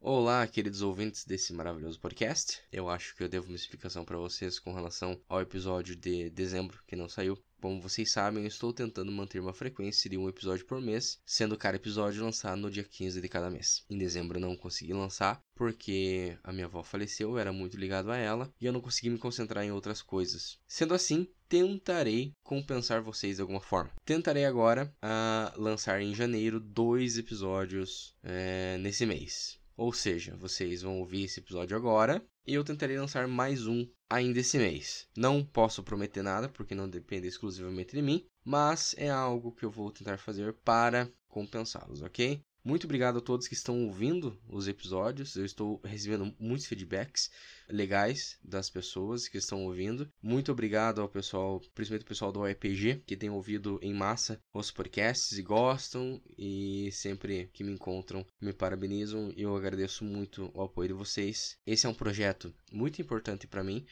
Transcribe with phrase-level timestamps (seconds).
[0.00, 2.62] Olá, queridos ouvintes desse maravilhoso podcast.
[2.70, 6.80] Eu acho que eu devo uma explicação para vocês com relação ao episódio de dezembro
[6.86, 7.36] que não saiu.
[7.60, 11.58] Como vocês sabem, eu estou tentando manter uma frequência de um episódio por mês, sendo
[11.58, 13.84] cada episódio lançado no dia 15 de cada mês.
[13.90, 18.12] Em dezembro eu não consegui lançar porque a minha avó faleceu, eu era muito ligado
[18.12, 20.60] a ela e eu não consegui me concentrar em outras coisas.
[20.68, 23.90] Sendo assim, tentarei compensar vocês de alguma forma.
[24.04, 29.57] Tentarei agora uh, lançar em janeiro dois episódios uh, nesse mês.
[29.78, 34.40] Ou seja, vocês vão ouvir esse episódio agora e eu tentarei lançar mais um ainda
[34.40, 35.06] esse mês.
[35.16, 39.70] Não posso prometer nada porque não depende exclusivamente de mim, mas é algo que eu
[39.70, 42.40] vou tentar fazer para compensá-los, ok?
[42.68, 45.34] Muito obrigado a todos que estão ouvindo os episódios.
[45.36, 47.30] Eu estou recebendo muitos feedbacks
[47.66, 50.06] legais das pessoas que estão ouvindo.
[50.22, 54.70] Muito obrigado ao pessoal, principalmente o pessoal do OEPG, que tem ouvido em massa os
[54.70, 60.60] podcasts e gostam e sempre que me encontram me parabenizam e eu agradeço muito o
[60.60, 61.56] apoio de vocês.
[61.66, 63.86] Esse é um projeto muito importante para mim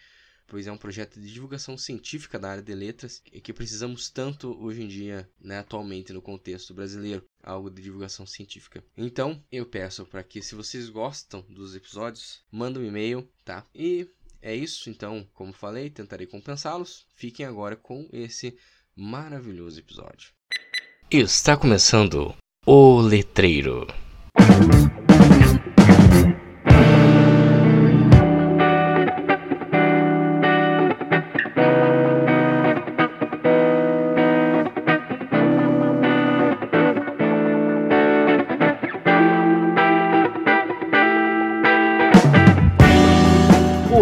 [0.46, 4.82] pois é um projeto de divulgação científica da área de letras que precisamos tanto hoje
[4.82, 8.82] em dia, né, atualmente no contexto brasileiro, algo de divulgação científica.
[8.96, 13.64] Então, eu peço para que se vocês gostam dos episódios, mandem um e-mail, tá?
[13.74, 14.08] E
[14.40, 17.06] é isso, então, como falei, tentarei compensá-los.
[17.14, 18.56] Fiquem agora com esse
[18.94, 20.30] maravilhoso episódio.
[21.10, 23.86] Está começando o Letreiro.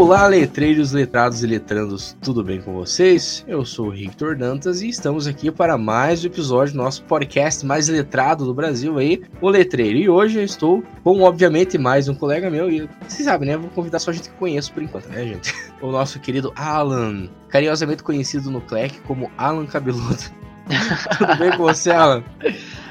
[0.05, 3.43] Olá, letreiros, letrados e letrandos, tudo bem com vocês?
[3.49, 7.65] Eu sou o Victor Dantas e estamos aqui para mais um episódio do nosso podcast
[7.65, 9.97] mais letrado do Brasil aí, o Letreiro.
[9.97, 13.57] E hoje eu estou com, obviamente, mais um colega meu e vocês sabem, né?
[13.57, 15.55] Vou convidar só gente que conheço por enquanto, né, gente?
[15.81, 20.44] O nosso querido Alan, carinhosamente conhecido no Clec como Alan Cabeludo.
[21.19, 22.25] tudo bem com você, Alan?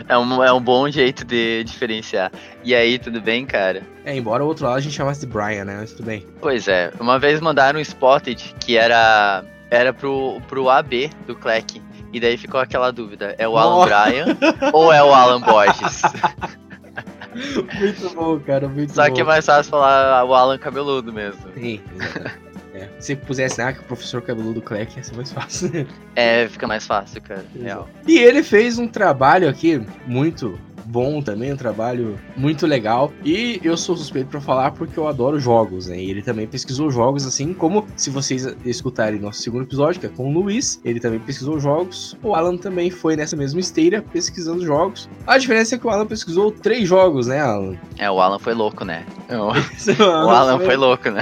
[0.08, 2.32] É um, é um bom jeito de diferenciar.
[2.64, 3.84] E aí, tudo bem, cara?
[4.06, 5.78] É, embora o outro lado a gente chamasse de Brian, né?
[5.80, 6.26] Mas tudo bem.
[6.42, 6.92] Pois é.
[7.00, 11.82] Uma vez mandaram um Spotted que era, era pro, pro AB do Clec.
[12.12, 13.86] E daí ficou aquela dúvida: é o Alan oh.
[13.86, 14.38] Bryan
[14.72, 16.02] ou é o Alan Borges?
[17.80, 19.14] muito bom, cara, muito Só bom.
[19.16, 21.42] que é mais fácil falar o Alan cabeludo mesmo.
[21.56, 22.43] Sim, exatamente.
[22.84, 23.02] É.
[23.02, 25.70] Se pusesse, ah, que o professor cabeludo Cleck ia ser mais fácil.
[26.16, 27.46] é, fica mais fácil, cara.
[27.60, 27.90] Real.
[28.08, 33.12] E ele fez um trabalho aqui muito bom também, um trabalho muito legal.
[33.24, 35.98] E eu sou suspeito para falar porque eu adoro jogos, né?
[35.98, 40.10] E ele também pesquisou jogos, assim como se vocês escutarem nosso segundo episódio, que é
[40.10, 42.18] com o Luiz, ele também pesquisou jogos.
[42.22, 45.10] O Alan também foi nessa mesma esteira pesquisando jogos.
[45.26, 47.76] A diferença é que o Alan pesquisou três jogos, né, Alan?
[47.98, 49.06] É, o Alan foi louco, né?
[49.30, 49.52] o
[50.30, 50.66] Alan foi...
[50.66, 51.22] foi louco, né?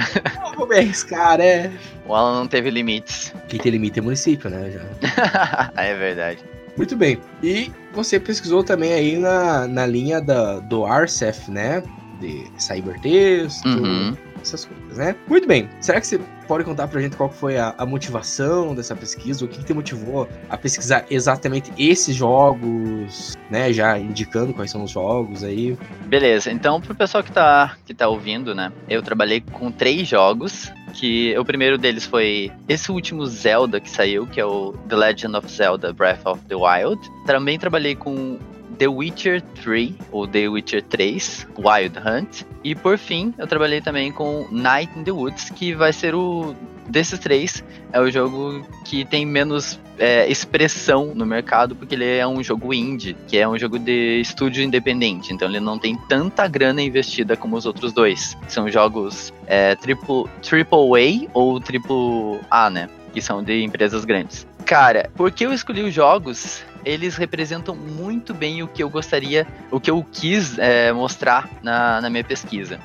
[0.56, 1.72] Vou me arriscar, né?
[2.06, 3.32] O Alan não teve limites.
[3.48, 4.70] Quem tem limite é município, né?
[4.70, 5.72] Já.
[5.76, 6.51] é verdade.
[6.76, 7.18] Muito bem.
[7.42, 11.82] E você pesquisou também aí na, na linha da, do RCEF, né?
[12.20, 14.16] De cybertexto, uhum.
[14.40, 15.16] essas coisas, né?
[15.26, 15.68] Muito bem.
[15.80, 19.44] Será que você pode contar pra gente qual foi a, a motivação dessa pesquisa?
[19.44, 23.72] O que, que te motivou a pesquisar exatamente esses jogos, né?
[23.72, 25.76] Já indicando quais são os jogos aí.
[26.06, 28.72] Beleza, então pro pessoal que tá, que tá ouvindo, né?
[28.88, 34.26] Eu trabalhei com três jogos que o primeiro deles foi esse último Zelda que saiu,
[34.26, 37.00] que é o The Legend of Zelda Breath of the Wild.
[37.26, 38.38] Também trabalhei com
[38.78, 42.42] The Witcher 3, ou The Witcher 3, Wild Hunt.
[42.64, 46.54] E por fim, eu trabalhei também com Night in the Woods, que vai ser o.
[46.88, 47.62] Desses três,
[47.92, 52.74] é o jogo que tem menos é, expressão no mercado, porque ele é um jogo
[52.74, 55.32] indie, que é um jogo de estúdio independente.
[55.32, 58.36] Então ele não tem tanta grana investida como os outros dois.
[58.48, 62.88] São jogos é, triple, triple A ou triple A, né?
[63.12, 64.46] Que são de empresas grandes.
[64.64, 69.80] Cara, porque eu escolhi os jogos eles representam muito bem o que eu gostaria, o
[69.80, 72.78] que eu quis é, mostrar na, na minha pesquisa.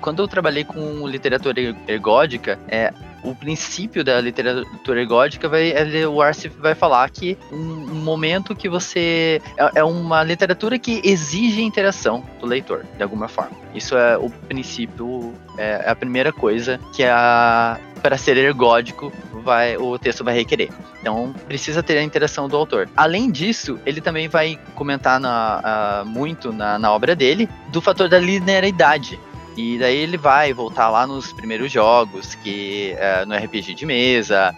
[0.00, 2.92] Quando eu trabalhei com literatura ergódica, é,
[3.22, 5.72] o princípio da literatura ergódica vai,
[6.06, 11.62] o Arsif vai falar que um, momento que você é, é, uma literatura que exige
[11.62, 13.56] interação do leitor de alguma forma.
[13.74, 19.12] Isso é o princípio, é, é a primeira coisa que a para ser ergódico
[19.42, 20.70] vai o texto vai requerer.
[21.00, 22.88] Então precisa ter a interação do autor.
[22.96, 28.18] Além disso, ele também vai comentar na, muito na, na obra dele do fator da
[28.18, 29.18] linearidade.
[29.56, 34.54] E daí ele vai voltar lá nos primeiros jogos, que uh, no RPG de mesa,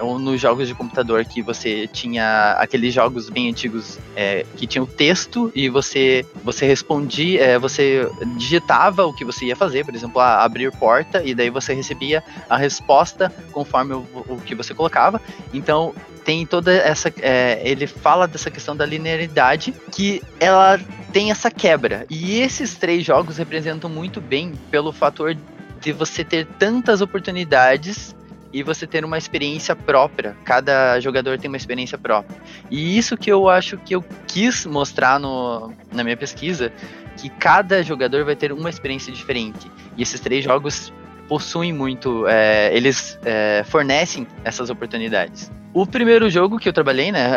[0.00, 4.86] ou nos jogos de computador que você tinha aqueles jogos bem antigos é, que tinham
[4.86, 10.20] texto e você você respondia, é, você digitava o que você ia fazer, por exemplo,
[10.20, 15.20] abrir porta e daí você recebia a resposta conforme o, o que você colocava.
[15.52, 15.94] Então
[16.28, 17.10] tem toda essa.
[17.20, 20.78] É, ele fala dessa questão da linearidade que ela
[21.10, 22.04] tem essa quebra.
[22.10, 25.34] E esses três jogos representam muito bem pelo fator
[25.80, 28.14] de você ter tantas oportunidades
[28.52, 30.36] e você ter uma experiência própria.
[30.44, 32.36] Cada jogador tem uma experiência própria.
[32.70, 36.72] E isso que eu acho que eu quis mostrar no, na minha pesquisa,
[37.16, 39.70] que cada jogador vai ter uma experiência diferente.
[39.96, 40.92] E esses três jogos
[41.28, 45.50] possuem muito, é, eles é, fornecem essas oportunidades.
[45.74, 47.28] O primeiro jogo que eu trabalhei, né,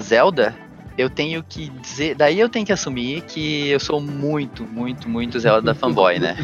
[0.00, 0.54] Zelda,
[0.96, 5.38] eu tenho que dizer, daí eu tenho que assumir que eu sou muito, muito, muito
[5.38, 6.36] Zelda fanboy, né?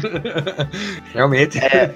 [1.13, 1.57] Realmente.
[1.59, 1.91] É,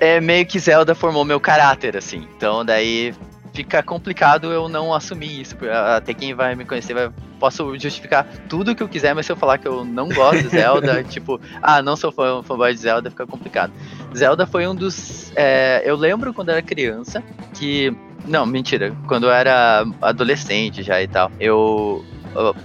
[0.00, 2.26] é meio que Zelda formou meu caráter, assim.
[2.36, 3.14] Então daí
[3.52, 5.56] fica complicado eu não assumir isso.
[5.94, 9.36] Até quem vai me conhecer vai posso justificar tudo que eu quiser, mas se eu
[9.36, 13.10] falar que eu não gosto de Zelda, tipo, ah, não sou fã, fanboy de Zelda,
[13.10, 13.72] fica complicado.
[14.16, 15.32] Zelda foi um dos.
[15.34, 17.20] É, eu lembro quando era criança
[17.52, 17.92] que
[18.24, 18.96] não, mentira.
[19.06, 22.04] Quando eu era adolescente já e tal, eu.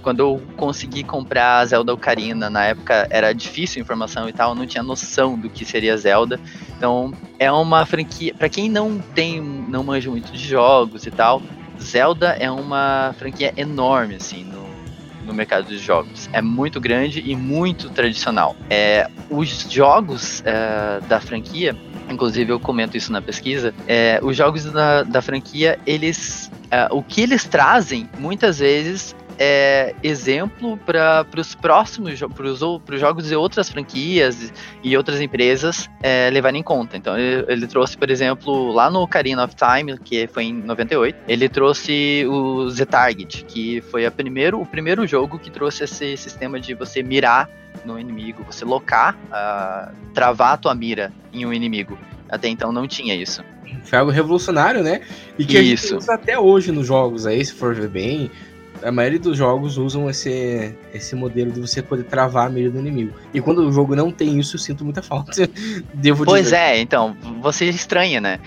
[0.00, 4.54] Quando eu consegui comprar a Zelda Ocarina, na época era difícil a informação e tal,
[4.54, 6.40] não tinha noção do que seria Zelda.
[6.74, 8.34] Então, é uma franquia.
[8.34, 9.40] para quem não tem.
[9.40, 11.42] não manja muito de jogos e tal,
[11.78, 14.66] Zelda é uma franquia enorme, assim, no,
[15.26, 16.30] no mercado de jogos.
[16.32, 18.56] É muito grande e muito tradicional.
[18.70, 21.76] É, os jogos é, da franquia
[22.10, 26.50] inclusive eu comento isso na pesquisa, é, os jogos da, da franquia, eles.
[26.70, 33.28] É, o que eles trazem, muitas vezes, é exemplo para os próximos para os jogos
[33.28, 34.52] de outras franquias
[34.82, 36.96] e outras empresas é, levarem em conta.
[36.96, 41.16] Então ele, ele, trouxe, por exemplo, lá no Ocarina of Time, que foi em 98,
[41.28, 46.58] ele trouxe o Z Target, que foi primeiro, o primeiro jogo que trouxe esse sistema
[46.58, 47.48] de você mirar
[47.88, 51.98] no inimigo, você locar, uh, travar a tua mira em um inimigo.
[52.28, 53.42] Até então não tinha isso.
[53.84, 55.00] Foi algo revolucionário, né?
[55.38, 55.96] E que isso.
[55.96, 58.30] usa até hoje nos jogos aí, se for ver bem.
[58.82, 62.78] A maioria dos jogos usam esse, esse modelo de você poder travar a mira do
[62.78, 63.12] inimigo.
[63.34, 65.32] E quando o jogo não tem isso, eu sinto muita falta.
[65.94, 66.56] Devo pois dizer.
[66.56, 68.38] é, então, você estranha, né?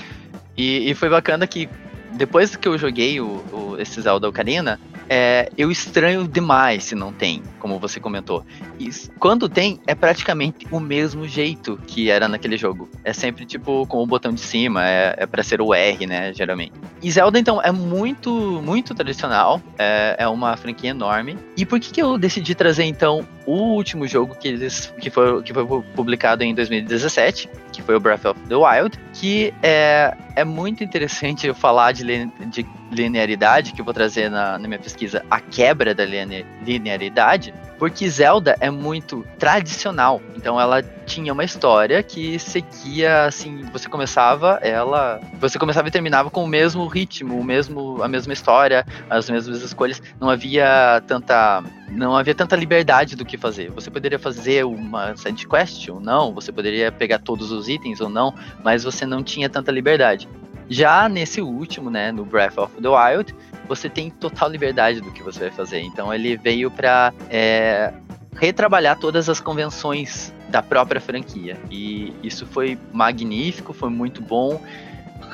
[0.56, 1.68] E, e foi bacana que
[2.14, 4.80] depois que eu joguei o, o, esse Zelda Ocarina,
[5.10, 8.44] é, eu estranho demais se não tem, como você comentou.
[8.80, 12.90] E quando tem, é praticamente o mesmo jeito que era naquele jogo.
[13.04, 16.34] É sempre tipo com o botão de cima, é, é para ser o R, né,
[16.34, 16.74] geralmente.
[17.02, 18.32] E Zelda, então, é muito,
[18.64, 21.38] muito tradicional, é, é uma franquia enorme.
[21.56, 25.42] E por que, que eu decidi trazer, então, o último jogo que, eles, que, foi,
[25.44, 25.66] que foi
[25.96, 31.48] publicado em 2017, que foi o Breath of the Wild, que é, é muito interessante
[31.48, 32.04] eu falar de,
[32.48, 37.51] de linearidade, que eu vou trazer na, na minha pesquisa, a quebra da linearidade,
[37.82, 40.22] porque Zelda é muito tradicional.
[40.36, 46.30] Então ela tinha uma história que seguia assim, você começava ela, você começava e terminava
[46.30, 50.00] com o mesmo ritmo, o mesmo a mesma história, as mesmas escolhas.
[50.20, 53.72] Não havia tanta não havia tanta liberdade do que fazer.
[53.72, 58.10] Você poderia fazer uma side quest ou não, você poderia pegar todos os itens ou
[58.10, 58.32] não,
[58.64, 60.30] mas você não tinha tanta liberdade.
[60.70, 63.36] Já nesse último, né, no Breath of the Wild,
[63.68, 65.82] você tem total liberdade do que você vai fazer.
[65.82, 67.94] Então ele veio para é,
[68.36, 71.58] retrabalhar todas as convenções da própria franquia.
[71.70, 74.62] E isso foi magnífico, foi muito bom.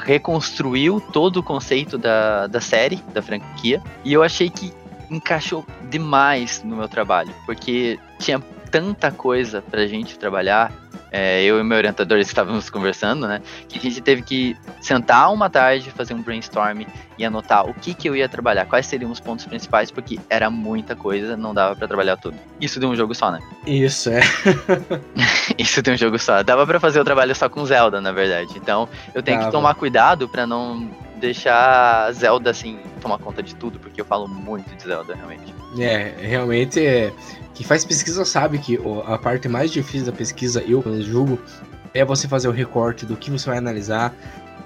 [0.04, 3.82] Reconstruiu todo o conceito da, da série, da franquia.
[4.04, 4.72] E eu achei que
[5.10, 10.72] encaixou demais no meu trabalho, porque tinha tanta coisa pra gente trabalhar
[11.12, 13.42] é, eu e meu orientador estávamos conversando, né?
[13.68, 16.84] Que a gente teve que sentar uma tarde, fazer um brainstorm
[17.18, 20.50] e anotar o que, que eu ia trabalhar, quais seriam os pontos principais, porque era
[20.50, 22.38] muita coisa, não dava para trabalhar tudo.
[22.60, 23.40] Isso de um jogo só, né?
[23.66, 24.22] Isso, é.
[25.58, 26.44] Isso de um jogo só.
[26.44, 28.54] Dava para fazer o trabalho só com Zelda, na verdade.
[28.56, 29.50] Então, eu tenho dava.
[29.50, 34.28] que tomar cuidado para não deixar Zelda, assim, tomar conta de tudo, porque eu falo
[34.28, 35.54] muito de Zelda, realmente.
[35.80, 37.12] É, realmente é
[37.58, 41.40] quem faz pesquisa sabe que a parte mais difícil da pesquisa, eu julgo,
[41.92, 44.14] é você fazer o recorte do que você vai analisar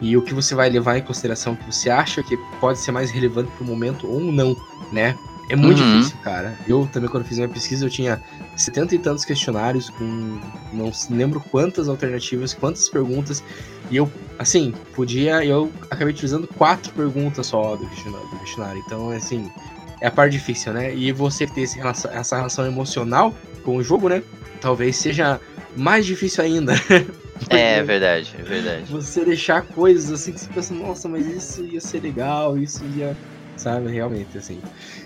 [0.02, 3.10] e o que você vai levar em consideração que você acha que pode ser mais
[3.10, 4.58] relevante para o momento ou não,
[4.92, 5.18] né?
[5.52, 5.98] É muito uhum.
[6.00, 6.58] difícil, cara.
[6.66, 8.22] Eu também, quando fiz minha pesquisa, eu tinha
[8.56, 10.40] setenta e tantos questionários com
[10.72, 13.44] não lembro quantas alternativas, quantas perguntas.
[13.90, 15.44] E eu, assim, podia.
[15.44, 18.30] Eu acabei utilizando quatro perguntas só do questionário.
[18.30, 18.82] Do questionário.
[18.86, 19.52] Então, assim,
[20.00, 20.96] é a parte difícil, né?
[20.96, 24.24] E você ter esse, essa relação emocional com o jogo, né?
[24.62, 25.38] Talvez seja
[25.76, 26.74] mais difícil ainda.
[27.50, 28.84] É, é verdade, é verdade.
[28.92, 33.18] Você deixar coisas assim que você pensa, nossa, mas isso ia ser legal, isso ia.
[33.58, 34.62] Sabe, realmente, assim.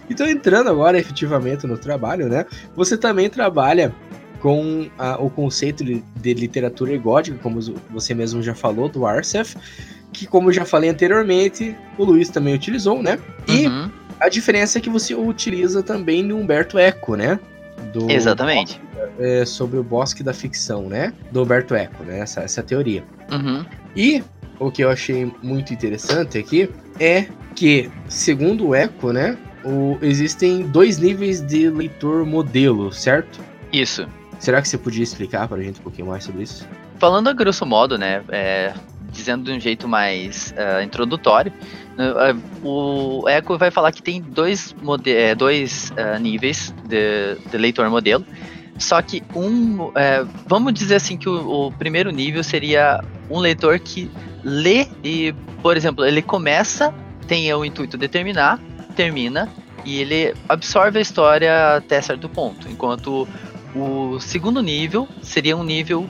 [0.10, 2.46] Então, entrando agora efetivamente no trabalho, né?
[2.76, 3.94] Você também trabalha
[4.40, 7.60] com a, o conceito de literatura egótica, como
[7.90, 9.56] você mesmo já falou, do Arsef,
[10.14, 13.20] que, como eu já falei anteriormente, o Luiz também utilizou, né?
[13.48, 13.90] E uhum.
[14.20, 17.40] a diferença é que você utiliza também no Humberto Eco, né?
[17.92, 18.80] Do Exatamente.
[19.20, 21.14] É, sobre o bosque da ficção, né?
[21.32, 22.20] Do Humberto Eco, né?
[22.20, 23.04] Essa, essa teoria.
[23.32, 23.66] Uhum.
[23.96, 24.24] E
[24.60, 26.70] o que eu achei muito interessante aqui
[27.00, 29.38] é que, segundo o Eco, né?
[29.66, 33.40] O, existem dois níveis de leitor modelo, certo?
[33.74, 34.08] Isso.
[34.40, 36.68] Será que você podia explicar para a gente um pouquinho mais sobre isso?
[37.00, 38.74] Falando a grosso modo, né, é,
[39.12, 41.52] dizendo de um jeito mais uh, introdutório,
[41.98, 47.90] uh, o Echo vai falar que tem dois, é, dois uh, níveis de, de, leitor
[47.90, 48.26] modelo.
[48.78, 49.90] Só que um,
[50.46, 54.12] vamos dizer assim que o, o, primeiro nível seria um leitor que
[54.44, 56.94] lê e, por exemplo, ele começa,
[57.26, 58.60] tem o intuito de terminar,
[58.96, 59.50] termina
[59.84, 63.28] e ele absorve a história até certo ponto, enquanto
[63.76, 66.10] o segundo nível seria um nível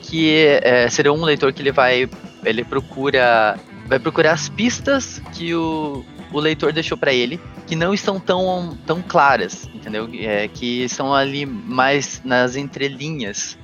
[0.00, 2.08] que é, seria um leitor que ele vai
[2.44, 7.94] ele procura vai procurar as pistas que o, o leitor deixou para ele que não
[7.94, 10.08] estão tão, tão claras, entendeu?
[10.20, 13.56] É, que estão ali mais nas entrelinhas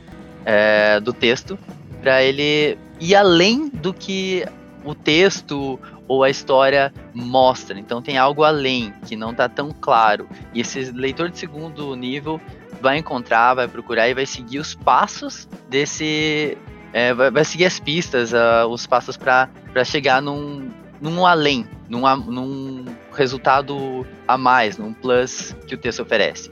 [0.44, 1.58] é, do texto
[2.00, 4.46] para ele ir além do que
[4.88, 7.78] o texto ou a história mostra.
[7.78, 10.26] Então tem algo além que não está tão claro.
[10.54, 12.40] E esse leitor de segundo nível
[12.80, 16.56] vai encontrar, vai procurar e vai seguir os passos desse.
[16.92, 19.50] É, vai, vai, seguir as pistas, uh, os passos para
[19.84, 26.50] chegar num, num além, num, num resultado a mais, num plus que o texto oferece.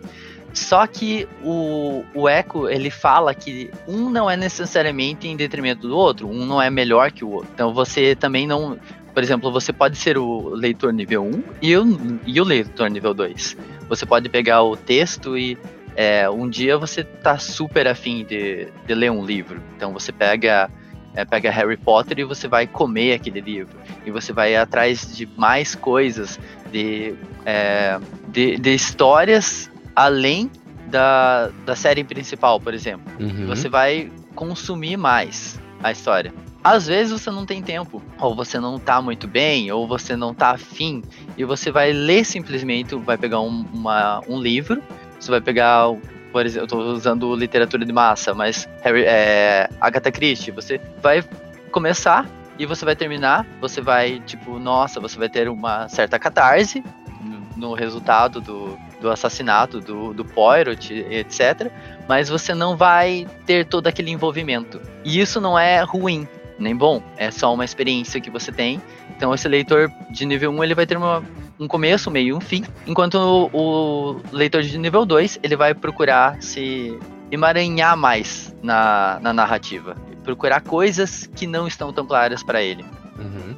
[0.56, 5.94] Só que o, o Echo, ele fala que um não é necessariamente em detrimento do
[5.94, 7.50] outro, um não é melhor que o outro.
[7.54, 8.78] Então você também não.
[9.12, 13.12] Por exemplo, você pode ser o leitor nível 1 e o, e o leitor nível
[13.12, 13.56] 2.
[13.88, 15.58] Você pode pegar o texto e
[15.94, 20.70] é, um dia você tá super afim de, de ler um livro, então você pega
[21.14, 25.26] é, pega Harry Potter e você vai comer aquele livro e você vai atrás de
[25.36, 26.38] mais coisas,
[26.70, 27.98] de, é,
[28.28, 30.50] de, de, histórias além
[30.86, 33.12] da, da série principal, por exemplo.
[33.18, 33.46] Uhum.
[33.46, 36.32] Você vai consumir mais a história.
[36.62, 40.34] Às vezes você não tem tempo, ou você não tá muito bem, ou você não
[40.34, 41.02] tá afim,
[41.36, 44.82] e você vai ler simplesmente, vai pegar um, uma, um livro
[45.18, 45.86] você vai pegar,
[46.32, 51.22] por exemplo, eu tô usando literatura de massa, mas Harry, é, Agatha Christie, você vai
[51.70, 52.26] começar
[52.58, 56.82] e você vai terminar, você vai, tipo, nossa, você vai ter uma certa catarse
[57.20, 61.70] no, no resultado do, do assassinato do, do Poirot, etc.
[62.08, 64.80] Mas você não vai ter todo aquele envolvimento.
[65.04, 66.26] E isso não é ruim,
[66.58, 67.02] nem bom.
[67.16, 68.80] É só uma experiência que você tem.
[69.16, 71.22] Então esse leitor de nível 1 ele vai ter uma
[71.58, 72.64] um começo, meio e um fim.
[72.86, 76.98] Enquanto o, o leitor de nível 2, ele vai procurar se
[77.30, 79.96] emaranhar mais na, na narrativa.
[80.22, 82.84] Procurar coisas que não estão tão claras para ele.
[83.18, 83.56] Uhum.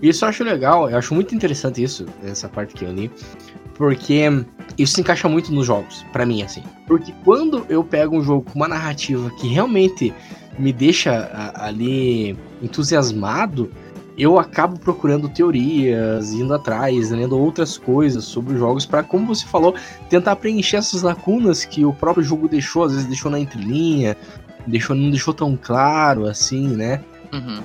[0.00, 3.10] Isso eu acho legal, eu acho muito interessante isso, essa parte que eu li,
[3.78, 4.24] porque
[4.76, 6.62] isso se encaixa muito nos jogos, para mim, assim.
[6.86, 10.12] Porque quando eu pego um jogo com uma narrativa que realmente
[10.58, 13.70] me deixa ali entusiasmado,
[14.18, 19.46] eu acabo procurando teorias, indo atrás, lendo outras coisas sobre os jogos para, como você
[19.46, 19.76] falou,
[20.10, 24.16] tentar preencher essas lacunas que o próprio jogo deixou, às vezes deixou na entrelinha,
[24.66, 27.00] deixou, não deixou tão claro assim, né?
[27.32, 27.62] Uhum.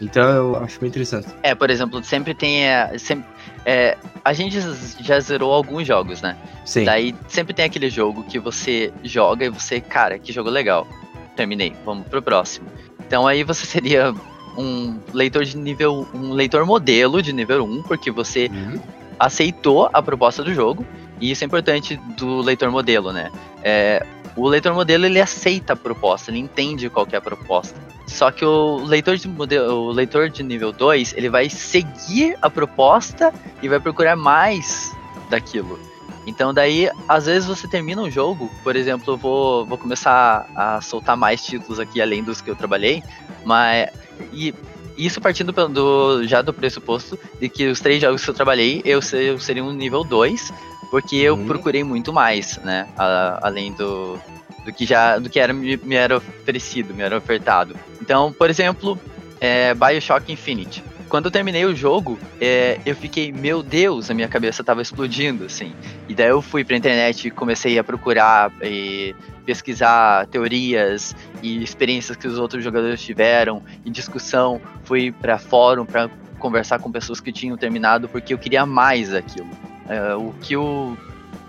[0.00, 1.26] Então eu acho bem interessante.
[1.42, 2.64] É, por exemplo, sempre tem.
[2.64, 3.26] É, sempre,
[3.68, 4.58] é, a gente
[4.98, 6.38] já zerou alguns jogos, né?
[6.64, 6.84] Sim.
[6.84, 10.88] Daí sempre tem aquele jogo que você joga e você, cara, que jogo legal.
[11.36, 12.66] Terminei, vamos pro próximo.
[13.06, 14.14] Então aí você seria
[14.56, 16.08] um leitor de nível.
[16.14, 18.80] um leitor modelo de nível 1, porque você uhum.
[19.18, 20.86] aceitou a proposta do jogo.
[21.20, 23.30] E isso é importante do leitor modelo, né?
[23.62, 24.02] É,
[24.34, 27.78] o leitor modelo ele aceita a proposta, ele entende qual é a proposta.
[28.08, 32.48] Só que o leitor de modelo, o leitor de nível 2, ele vai seguir a
[32.48, 34.96] proposta e vai procurar mais
[35.28, 35.78] daquilo.
[36.26, 40.80] Então daí, às vezes você termina um jogo, por exemplo, eu vou, vou começar a
[40.80, 43.02] soltar mais títulos aqui além dos que eu trabalhei,
[43.44, 43.88] mas
[44.32, 44.54] e
[44.96, 49.00] isso partindo do, já do pressuposto de que os três jogos que eu trabalhei, eu,
[49.12, 50.52] eu seria um nível 2,
[50.90, 51.46] porque eu uhum.
[51.46, 52.88] procurei muito mais, né?
[52.98, 54.18] A, além do,
[54.68, 57.74] do que já do que era, me, me era oferecido, me era ofertado.
[58.02, 59.00] Então, por exemplo,
[59.40, 60.84] é, Bioshock Infinite.
[61.08, 65.46] Quando eu terminei o jogo, é, eu fiquei, meu Deus, a minha cabeça tava explodindo,
[65.46, 65.72] assim.
[66.06, 69.14] E daí eu fui pra internet e comecei a procurar e
[69.46, 76.10] pesquisar teorias e experiências que os outros jogadores tiveram, e discussão, fui para fórum para
[76.38, 79.48] conversar com pessoas que tinham terminado, porque eu queria mais aquilo.
[79.88, 80.94] É, o que o,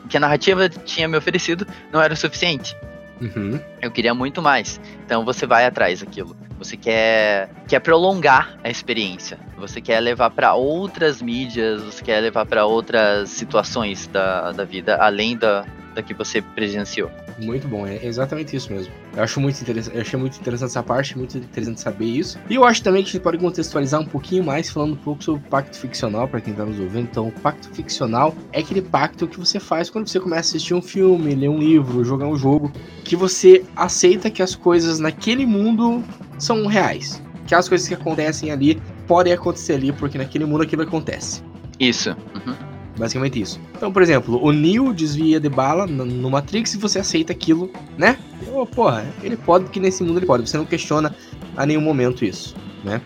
[0.07, 2.77] que a narrativa tinha me oferecido não era o suficiente.
[3.21, 3.59] Uhum.
[3.81, 4.79] Eu queria muito mais.
[5.05, 6.35] Então você vai atrás daquilo.
[6.57, 9.39] Você quer, quer prolongar a experiência.
[9.57, 14.97] Você quer levar para outras mídias, você quer levar para outras situações da, da vida,
[14.97, 15.65] além da,
[15.99, 17.11] da que você presenciou.
[17.37, 18.91] Muito bom, é exatamente isso mesmo.
[19.15, 22.39] Eu acho muito interessante, eu achei muito interessante essa parte, muito interessante saber isso.
[22.49, 25.23] E eu acho também que a gente pode contextualizar um pouquinho mais, falando um pouco
[25.23, 27.07] sobre o pacto ficcional, para quem tá nos ouvindo.
[27.09, 30.73] Então, o pacto ficcional é aquele pacto que você faz quando você começa a assistir
[30.73, 32.71] um filme, ler um livro, jogar um jogo,
[33.03, 36.03] que você aceita que as coisas naquele mundo
[36.37, 37.21] são reais.
[37.47, 41.41] Que as coisas que acontecem ali podem acontecer ali, porque naquele mundo aquilo acontece.
[41.79, 42.09] Isso.
[42.35, 42.68] Uhum.
[42.99, 43.61] Basicamente isso.
[43.77, 48.17] Então, por exemplo, o Neo desvia de bala no Matrix e você aceita aquilo, né?
[48.53, 50.47] Oh, porra, ele pode, porque nesse mundo ele pode.
[50.47, 51.15] Você não questiona
[51.55, 52.53] a nenhum momento isso,
[52.83, 53.01] né?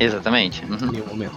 [0.00, 0.64] Exatamente.
[0.64, 0.90] Uhum.
[0.90, 1.34] nenhum momento.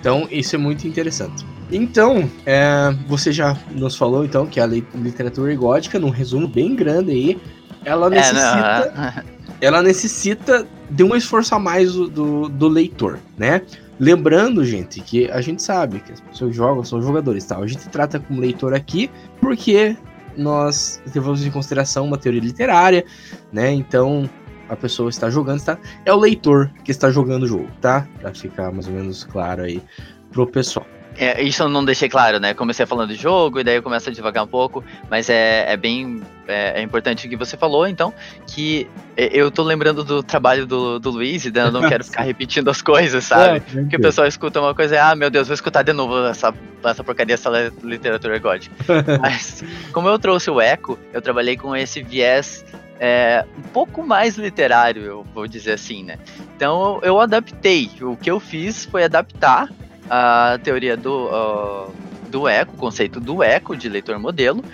[0.00, 1.44] Então, isso é muito interessante.
[1.70, 7.10] Então, é, você já nos falou, então, que a literatura gótica, num resumo bem grande
[7.12, 7.38] aí,
[7.84, 9.24] ela necessita...
[9.28, 13.62] É, ela necessita de um esforço a mais do, do, do leitor, né?
[14.02, 17.58] Lembrando, gente, que a gente sabe que as pessoas jogam são jogadores, tal.
[17.58, 17.64] Tá?
[17.64, 19.08] A gente trata como leitor aqui
[19.40, 19.96] porque
[20.36, 23.04] nós levamos em consideração uma teoria literária,
[23.52, 23.70] né?
[23.70, 24.28] Então,
[24.68, 28.04] a pessoa está jogando, está é o leitor que está jogando o jogo, tá?
[28.20, 29.80] Para ficar mais ou menos claro aí
[30.32, 30.84] pro pessoal.
[31.16, 32.54] É, isso eu não deixei claro, né?
[32.54, 35.76] Comecei falando de jogo e daí eu começo a devagar um pouco, mas é, é
[35.76, 38.12] bem é, é importante o que você falou, então,
[38.46, 42.68] que eu tô lembrando do trabalho do, do Luiz e eu não quero ficar repetindo
[42.68, 43.58] as coisas, sabe?
[43.58, 46.26] É, Porque o pessoal escuta uma coisa e, ah, meu Deus, vou escutar de novo
[46.26, 46.52] essa,
[46.84, 47.50] essa porcaria, essa
[47.82, 48.74] literatura gótica.
[49.20, 52.64] mas, como eu trouxe o Eco, eu trabalhei com esse viés
[52.98, 56.18] é, um pouco mais literário, eu vou dizer assim, né?
[56.56, 57.90] Então eu adaptei.
[58.00, 59.68] O que eu fiz foi adaptar
[60.08, 61.92] a teoria do, uh,
[62.28, 64.64] do eco, o conceito do eco de leitor modelo,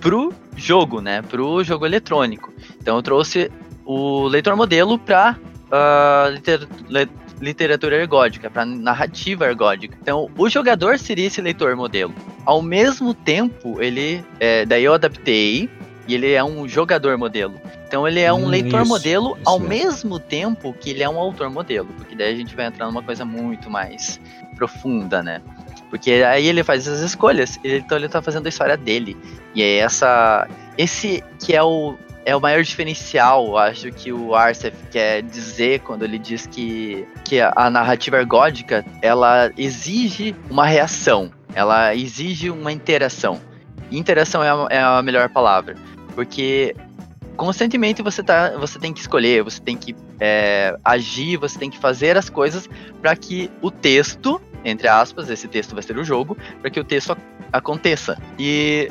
[0.00, 1.22] pro jogo, né?
[1.22, 2.52] Pro jogo eletrônico.
[2.80, 3.50] Então eu trouxe
[3.84, 6.68] o leitor modelo para uh, ah, liter,
[7.40, 9.96] literatura ergódica, para narrativa ergódica.
[10.00, 12.14] Então o jogador seria esse leitor modelo.
[12.44, 14.24] Ao mesmo tempo, ele.
[14.40, 15.68] É, daí eu adaptei
[16.08, 17.60] e ele é um jogador modelo.
[17.86, 21.08] Então ele é um hum, leitor isso, modelo isso ao mesmo tempo que ele é
[21.08, 24.18] um autor modelo, porque daí a gente vai entrar numa coisa muito mais
[24.56, 25.42] profunda, né?
[25.90, 29.16] Porque aí ele faz as escolhas, então ele tá fazendo a história dele.
[29.54, 30.48] E é essa.
[30.76, 36.04] Esse que é o, é o maior diferencial, acho que o Arcef quer dizer quando
[36.04, 43.40] ele diz que, que a narrativa ergódica ela exige uma reação, ela exige uma interação.
[43.90, 45.74] Interação é a, é a melhor palavra,
[46.18, 46.74] porque
[47.36, 51.78] constantemente você, tá, você tem que escolher, você tem que é, agir, você tem que
[51.78, 52.68] fazer as coisas
[53.00, 56.84] para que o texto entre aspas, esse texto vai ser o jogo, para que o
[56.84, 57.16] texto
[57.52, 58.18] aconteça.
[58.36, 58.90] E,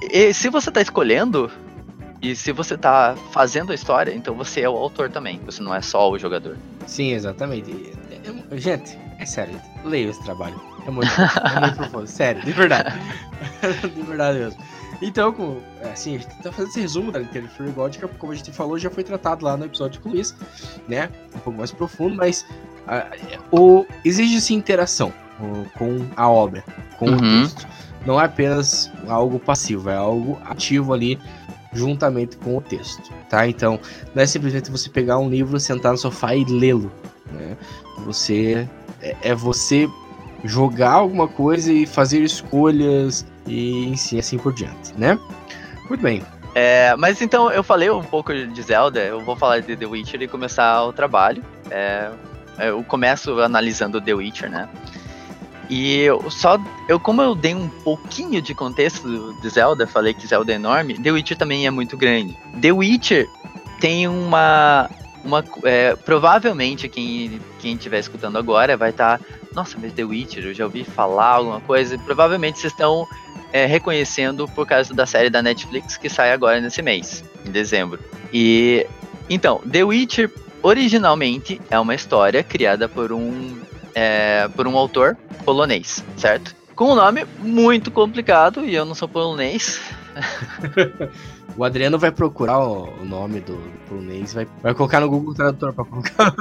[0.00, 1.50] e se você está escolhendo,
[2.22, 5.74] e se você está fazendo a história, então você é o autor também, você não
[5.74, 6.56] é só o jogador.
[6.86, 7.92] Sim, exatamente.
[8.52, 10.62] Gente, é sério, leia esse trabalho.
[10.86, 12.96] É muito, é muito profundo, sério, de verdade.
[13.92, 14.77] de verdade mesmo.
[15.00, 15.60] Então, com,
[15.92, 18.90] assim, a gente tá fazendo esse resumo da literatura gótica, como a gente falou, já
[18.90, 20.34] foi tratado lá no episódio com o Luiz,
[20.88, 21.08] né?
[21.34, 22.44] Um pouco mais profundo, mas
[22.86, 26.64] uh, o, exige sim interação uh, com a obra,
[26.98, 27.16] com uhum.
[27.16, 27.66] o texto.
[28.04, 31.18] Não é apenas algo passivo, é algo ativo ali
[31.72, 33.46] juntamente com o texto, tá?
[33.46, 33.78] Então,
[34.14, 36.90] não é simplesmente você pegar um livro, sentar no sofá e lê-lo,
[37.30, 37.56] né?
[38.04, 38.68] Você
[39.00, 39.88] é, é você
[40.44, 45.18] jogar alguma coisa e fazer escolhas e assim, assim por diante, né?
[45.88, 46.22] Muito bem.
[46.54, 50.22] É, mas então eu falei um pouco de Zelda, eu vou falar de The Witcher
[50.22, 51.42] e começar o trabalho.
[51.70, 52.10] É,
[52.58, 54.68] eu começo analisando The Witcher, né?
[55.70, 56.58] E eu só,
[56.88, 60.94] eu como eu dei um pouquinho de contexto de Zelda, falei que Zelda é enorme,
[60.98, 62.36] The Witcher também é muito grande.
[62.60, 63.28] The Witcher
[63.80, 64.90] tem uma
[65.24, 70.44] uma é, provavelmente quem quem estiver escutando agora vai estar, tá, nossa, mas The Witcher,
[70.44, 71.98] eu já ouvi falar alguma coisa.
[71.98, 73.06] Provavelmente vocês estão
[73.52, 78.00] é, reconhecendo por causa da série da Netflix que sai agora nesse mês, em dezembro.
[78.32, 78.86] E
[79.28, 80.30] então, The Witcher
[80.62, 83.58] originalmente é uma história criada por um
[83.94, 86.54] é, por um autor polonês, certo?
[86.74, 89.80] Com um nome muito complicado e eu não sou polonês.
[91.56, 95.72] o Adriano vai procurar o, nome do, do polonês, vai, vai colocar no Google Tradutor
[95.72, 96.34] para colocar.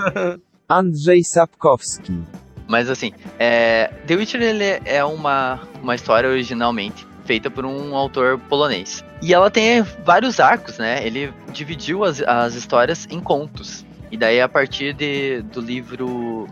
[0.69, 2.21] Andrzej Sapkowski.
[2.67, 8.39] Mas assim, é, The Witcher ele é uma, uma história originalmente feita por um autor
[8.49, 9.03] polonês.
[9.21, 11.05] E ela tem vários arcos, né?
[11.05, 13.85] Ele dividiu as, as histórias em contos.
[14.09, 16.47] E daí, a partir de, do livro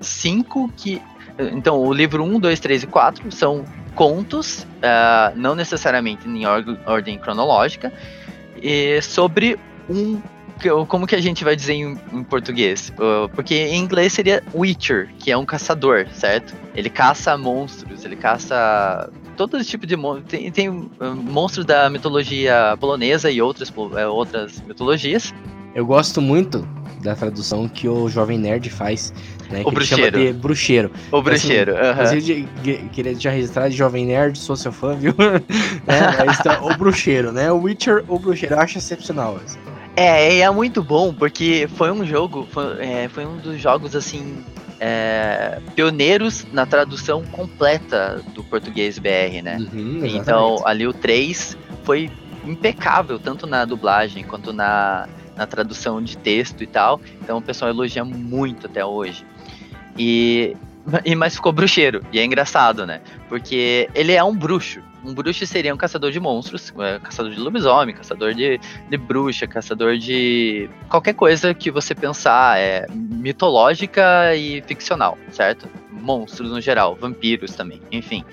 [0.00, 1.02] 5, que.
[1.52, 6.62] Então, o livro 1, 2, 3 e 4 são contos, uh, não necessariamente em or
[6.86, 7.92] ordem cronológica,
[9.02, 10.20] sobre um
[10.88, 12.92] como que a gente vai dizer em, em português?
[13.34, 16.54] Porque em inglês seria Witcher, que é um caçador, certo?
[16.74, 20.24] Ele caça monstros, ele caça todo tipo de monstro.
[20.24, 25.32] Tem, tem uh, monstros da mitologia polonesa e outras, uh, outras mitologias.
[25.74, 26.66] Eu gosto muito
[27.02, 29.14] da tradução que o Jovem Nerd faz,
[29.50, 29.62] né?
[29.64, 30.16] O bruxeiro.
[30.16, 30.90] chama de bruxeiro.
[31.10, 32.88] O bruxeiro, assim, uh -huh.
[32.90, 35.14] queria já registrar de Jovem Nerd, sou seu fã, viu?
[35.86, 37.50] é, tá, o bruxeiro, né?
[37.50, 39.40] O Witcher, o bruxeiro, eu acho excepcional.
[39.42, 39.58] Assim.
[40.00, 43.94] É, e é muito bom, porque foi um jogo, foi, é, foi um dos jogos,
[43.94, 44.42] assim,
[44.80, 49.58] é, pioneiros na tradução completa do português BR, né?
[49.58, 52.10] Uhum, então, ali o 3 foi
[52.46, 56.98] impecável, tanto na dublagem quanto na, na tradução de texto e tal.
[57.22, 59.26] Então o pessoal elogia muito até hoje.
[59.98, 60.56] E,
[61.04, 62.02] e mas ficou bruxeiro.
[62.10, 63.02] E é engraçado, né?
[63.28, 64.80] Porque ele é um bruxo.
[65.04, 69.46] Um bruxo seria um caçador de monstros, é, caçador de lobisomem, caçador de, de bruxa,
[69.46, 75.68] caçador de qualquer coisa que você pensar é mitológica e ficcional, certo?
[75.90, 78.24] Monstros no geral, vampiros também, enfim.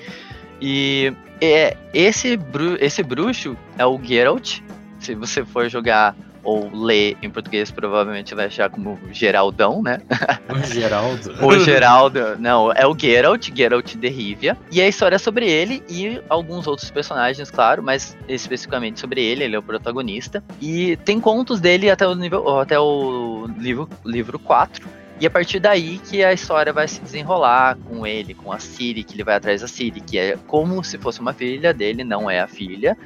[0.61, 4.59] E é, esse, bru esse bruxo é o Geralt.
[4.99, 6.15] Se você for jogar
[6.47, 9.99] ou ler em português, provavelmente vai achar como Geraldão, né?
[10.47, 11.45] O Geraldo.
[11.45, 14.57] o Geraldo, não, é o Geralt, Geralt de Rivia.
[14.71, 19.43] E a história é sobre ele e alguns outros personagens, claro, mas especificamente sobre ele,
[19.43, 20.41] ele é o protagonista.
[20.61, 24.87] E tem contos dele até o nível, até o livro, livro 4.
[25.19, 29.03] E a partir daí que a história vai se desenrolar com ele, com a Siri,
[29.03, 32.29] que ele vai atrás da Siri, que é como se fosse uma filha dele, não
[32.29, 32.97] é a filha.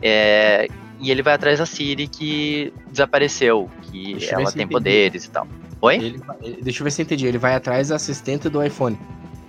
[0.00, 0.68] É,
[1.04, 5.46] e ele vai atrás da Siri que desapareceu, que deixa ela tem poderes e tal.
[5.82, 5.96] Oi?
[5.96, 6.22] Ele,
[6.62, 7.26] deixa eu ver se eu entendi.
[7.26, 8.98] Ele vai atrás da assistente do iPhone.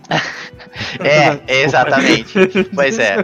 [0.99, 2.33] é, exatamente.
[2.75, 3.15] pois é.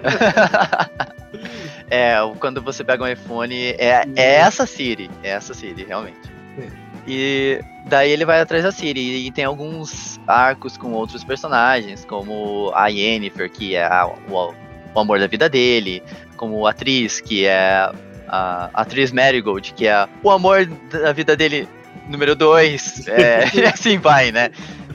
[1.92, 5.12] é, quando você pega um iPhone, é, é essa Siri.
[5.24, 6.32] É essa Siri, realmente.
[6.58, 6.68] É.
[7.06, 9.28] E daí ele vai atrás da Siri.
[9.28, 14.54] E tem alguns arcos com outros personagens, como a Yennefer, que é a, o,
[14.94, 16.02] o amor da vida dele,
[16.38, 17.92] como atriz, que é
[18.32, 21.68] a atriz Marigold, que é o amor da vida dele
[22.08, 24.52] número 2, é, e assim vai, né?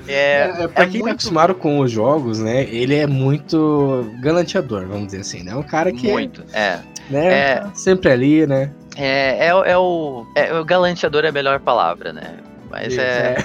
[0.09, 1.05] É, é, é pra é quem tá muito...
[1.05, 2.63] tá acostumado com os jogos, né?
[2.65, 5.55] Ele é muito galanteador, vamos dizer assim, né?
[5.55, 6.09] Um cara que.
[6.09, 6.79] É, muito, é.
[7.11, 7.67] Né, é.
[7.75, 8.73] Sempre ali, né?
[8.97, 10.27] É, é, é, o.
[10.35, 12.39] É, o galanteador é a melhor palavra, né?
[12.71, 13.37] Mas é,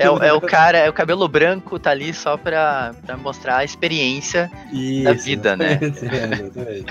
[0.00, 3.64] é, é, o cara, é o cabelo branco, tá ali só pra, pra mostrar a
[3.64, 5.80] experiência Isso, da vida, né?
[6.02, 6.84] É,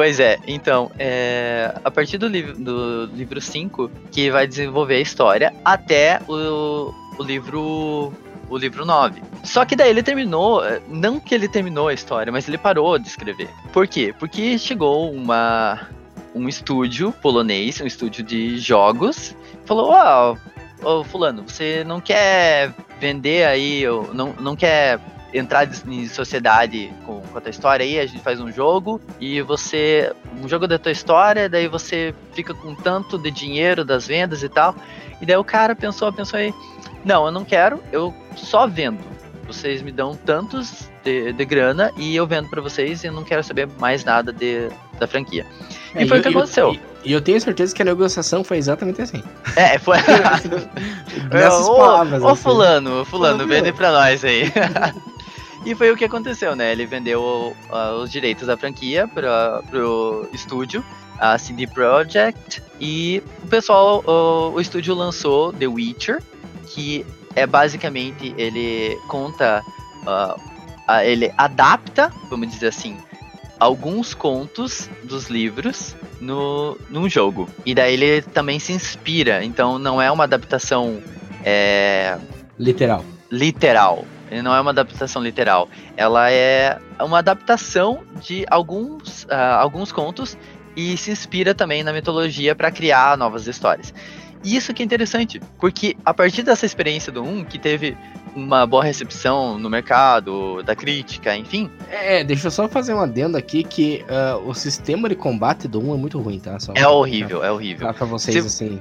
[0.00, 5.00] Pois é, então, é, a partir do, livro do livro 5, que vai desenvolver a
[5.00, 8.10] história até o, o livro
[8.48, 9.22] o livro 9.
[9.44, 13.08] Só que daí ele terminou, não que ele terminou a história, mas ele parou de
[13.08, 13.50] escrever.
[13.74, 14.14] Por quê?
[14.18, 15.86] Porque chegou uma
[16.34, 19.36] um estúdio polonês, um estúdio de jogos,
[19.66, 20.34] falou: "Ó,
[20.82, 23.82] oh, oh, fulano, você não quer vender aí,
[24.14, 24.98] não, não quer
[25.32, 29.40] entrar em sociedade com, com a tua história aí, a gente faz um jogo e
[29.42, 30.12] você.
[30.42, 34.48] Um jogo da tua história, daí você fica com tanto de dinheiro das vendas e
[34.48, 34.74] tal.
[35.20, 36.54] E daí o cara pensou, pensou aí,
[37.04, 38.98] não, eu não quero, eu só vendo.
[39.46, 43.24] Vocês me dão tantos de, de grana e eu vendo para vocês e eu não
[43.24, 45.44] quero saber mais nada de, da franquia.
[45.94, 46.78] É, e foi o que aconteceu.
[47.04, 49.22] E eu tenho certeza que a negociação foi exatamente assim.
[49.56, 49.96] É, foi.
[51.32, 52.22] Nessas ô, palavras.
[52.22, 52.42] Ô, assim.
[52.42, 54.52] fulano, fulano, vende pra nós aí.
[55.64, 56.72] E foi o que aconteceu, né?
[56.72, 60.82] Ele vendeu uh, os direitos da franquia para pro estúdio,
[61.18, 66.22] a CD Projekt, e o pessoal, o, o estúdio lançou The Witcher,
[66.66, 67.04] que
[67.36, 69.62] é basicamente ele conta,
[70.02, 70.40] uh,
[71.04, 72.96] ele adapta, vamos dizer assim,
[73.58, 77.46] alguns contos dos livros no num jogo.
[77.66, 81.02] E daí ele também se inspira, então não é uma adaptação
[81.44, 82.16] é,
[82.58, 83.04] literal.
[83.30, 84.06] Literal
[84.42, 85.68] não é uma adaptação literal.
[85.96, 90.36] Ela é uma adaptação de alguns, uh, alguns contos
[90.76, 93.92] e se inspira também na mitologia para criar novas histórias.
[94.42, 97.96] E isso que é interessante, porque a partir dessa experiência do 1, que teve
[98.34, 101.70] uma boa recepção no mercado, da crítica, enfim.
[101.90, 105.80] É, deixa eu só fazer um adendo aqui que uh, o sistema de combate do
[105.80, 106.58] 1 é muito ruim, tá?
[106.58, 107.92] Só é horrível, é horrível.
[107.92, 108.80] Pra vocês, se, assim.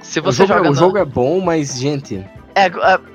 [0.00, 0.78] Se você o jogo, joga o no...
[0.78, 2.66] jogo é bom, mas, gente, É,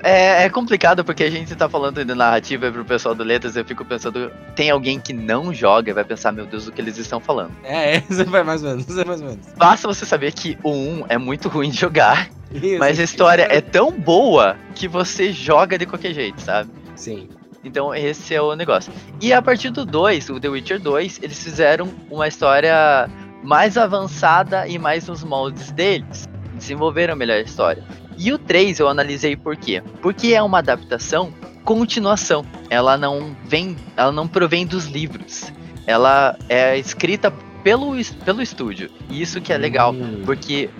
[0.02, 3.64] é, é, complicado porque a gente tá falando de narrativa pro pessoal do Letras, eu
[3.64, 6.96] fico pensando, tem alguém que não joga e vai pensar, meu Deus, o que eles
[6.96, 7.52] estão falando.
[7.62, 9.46] É, você vai mais ou menos, você vai mais ou menos.
[9.56, 13.46] Basta você saber que o 1 é muito ruim de jogar, isso, mas a história
[13.50, 16.70] é tão boa que você joga de qualquer jeito, sabe?
[16.94, 17.28] Sim.
[17.62, 18.92] Então esse é o negócio.
[19.20, 23.10] E a partir do 2, o The Witcher 2, eles fizeram uma história
[23.42, 26.28] mais avançada e mais nos moldes deles.
[26.54, 27.84] Desenvolveram melhor a história.
[28.16, 29.82] E o 3 eu analisei por quê?
[30.00, 31.32] Porque é uma adaptação
[31.66, 32.46] continuação.
[32.70, 35.52] Ela não vem, ela não provém dos livros.
[35.84, 37.30] Ela é escrita
[37.62, 37.92] pelo,
[38.24, 38.88] pelo estúdio.
[39.10, 40.22] E isso que é legal, hum.
[40.24, 40.70] porque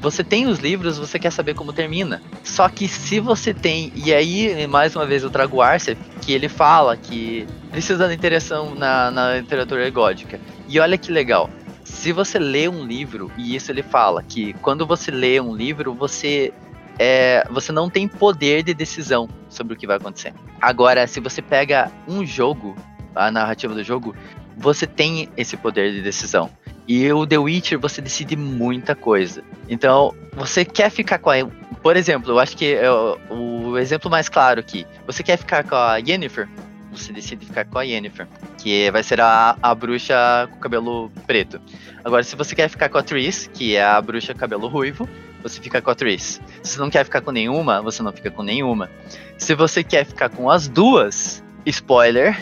[0.00, 2.22] você tem os livros, você quer saber como termina.
[2.44, 6.32] Só que se você tem, e aí mais uma vez eu trago o Arce, que
[6.32, 10.40] ele fala que precisa da interação na, na literatura gótica.
[10.68, 11.50] E olha que legal.
[11.82, 15.94] Se você lê um livro, e isso ele fala, que quando você lê um livro,
[15.94, 16.52] você
[16.98, 20.34] é, você não tem poder de decisão sobre o que vai acontecer.
[20.60, 22.74] Agora, se você pega um jogo,
[23.14, 24.14] a narrativa do jogo,
[24.56, 26.50] você tem esse poder de decisão.
[26.86, 29.44] E o The Witcher você decide muita coisa.
[29.68, 31.34] Então, você quer ficar com a.
[31.82, 34.86] Por exemplo, eu acho que é o, o exemplo mais claro aqui.
[35.06, 36.48] Você quer ficar com a Yennefer?
[36.90, 41.60] Você decide ficar com a Yennefer, que vai ser a, a bruxa com cabelo preto.
[42.02, 45.06] Agora, se você quer ficar com a Triss, que é a bruxa com cabelo ruivo,
[45.42, 46.40] você fica com a Triss.
[46.62, 48.90] Se você não quer ficar com nenhuma, você não fica com nenhuma.
[49.36, 52.38] Se você quer ficar com as duas, spoiler,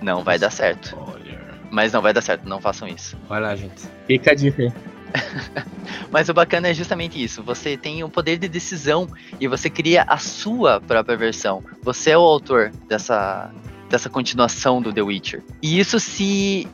[0.00, 0.86] não vai dar certo.
[0.86, 1.38] Spoiler.
[1.70, 3.16] Mas não vai dar certo, não façam isso.
[3.28, 3.82] Vai lá, gente.
[4.06, 4.72] Fica a dica
[6.10, 7.42] Mas o bacana é justamente isso.
[7.42, 9.08] Você tem o poder de decisão
[9.40, 11.62] e você cria a sua própria versão.
[11.82, 13.50] Você é o autor dessa,
[13.88, 15.42] dessa continuação do The Witcher.
[15.62, 16.66] E isso se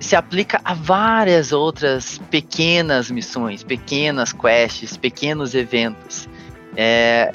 [0.00, 6.26] se aplica a várias outras pequenas missões, pequenas quests, pequenos eventos.
[6.74, 7.32] É,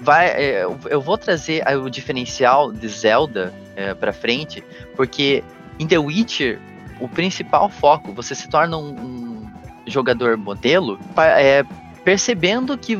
[0.00, 4.62] vai, é, eu vou trazer o diferencial de Zelda é, para frente,
[4.94, 5.42] porque
[5.78, 6.60] em The Witcher
[7.00, 9.52] o principal foco, você se torna um, um
[9.86, 11.64] jogador modelo, é,
[12.04, 12.96] percebendo que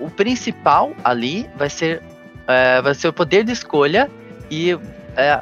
[0.00, 2.02] o principal ali vai ser,
[2.48, 4.10] é, vai ser o poder de escolha
[4.50, 4.72] e
[5.16, 5.40] é,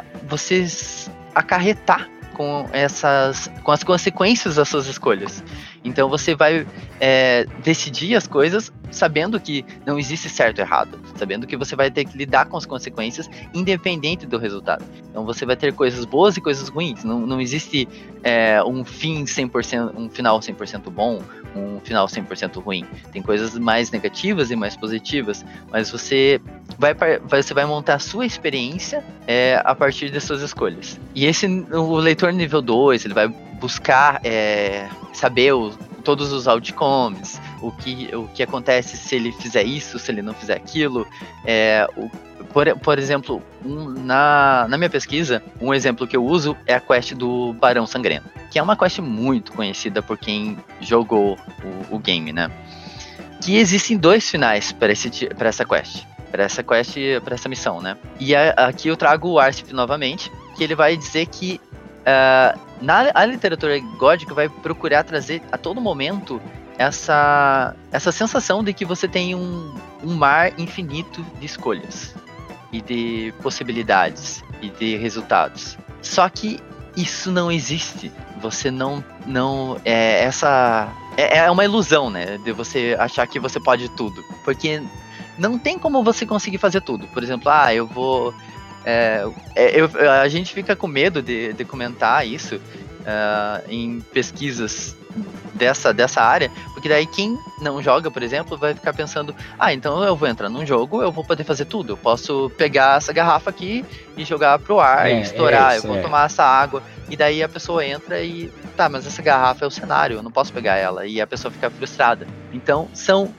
[1.35, 2.08] acarretar
[2.42, 5.44] com essas com as consequências das suas escolhas.
[5.84, 6.66] Então você vai
[7.00, 11.90] é, decidir as coisas sabendo que não existe certo ou errado, sabendo que você vai
[11.90, 14.84] ter que lidar com as consequências independente do resultado.
[15.10, 17.02] Então você vai ter coisas boas e coisas ruins.
[17.02, 17.88] Não, não existe
[18.22, 21.22] é, um fim 100%, um final 100% bom,
[21.56, 22.84] um final 100% ruim.
[23.10, 26.40] Tem coisas mais negativas e mais positivas, mas você
[26.78, 31.00] vai, você vai montar a sua experiência é, a partir das suas escolhas.
[31.14, 35.70] E esse, o leitor nível 2, ele vai buscar é, saber o,
[36.03, 40.35] todos os outcomes, o que, o que acontece se ele fizer isso, se ele não
[40.35, 41.07] fizer aquilo.
[41.46, 42.11] É, o,
[42.46, 46.81] por, por exemplo, um, na, na minha pesquisa, um exemplo que eu uso é a
[46.81, 51.38] quest do Barão Sangrento, que é uma quest muito conhecida por quem jogou
[51.90, 52.51] o, o game, né?
[53.40, 57.96] Que existem dois finais para essa quest para essa quest, para essa missão, né?
[58.18, 61.61] E a, aqui eu trago o Arsif novamente, que ele vai dizer que
[62.03, 66.40] uh, na a literatura gótica vai procurar trazer a todo momento
[66.76, 72.14] essa, essa sensação de que você tem um, um mar infinito de escolhas
[72.72, 75.78] e de possibilidades e de resultados.
[76.00, 76.58] Só que
[76.96, 78.10] isso não existe.
[78.40, 83.60] Você não não é essa é, é uma ilusão, né, de você achar que você
[83.60, 84.82] pode tudo, porque
[85.38, 87.06] não tem como você conseguir fazer tudo.
[87.08, 88.34] Por exemplo, ah, eu vou.
[88.84, 94.96] É, é eu, a gente fica com medo de, de comentar isso uh, em pesquisas
[95.54, 100.02] dessa, dessa área, porque daí quem não joga, por exemplo, vai ficar pensando: ah, então
[100.02, 101.92] eu vou entrar num jogo, eu vou poder fazer tudo.
[101.92, 103.84] Eu posso pegar essa garrafa aqui
[104.16, 106.02] e jogar pro ar, é, e estourar, é isso, eu vou é.
[106.02, 106.82] tomar essa água.
[107.08, 110.30] E daí a pessoa entra e, tá, mas essa garrafa é o cenário, eu não
[110.30, 111.06] posso pegar ela.
[111.06, 112.26] E a pessoa fica frustrada.
[112.52, 113.34] Então, são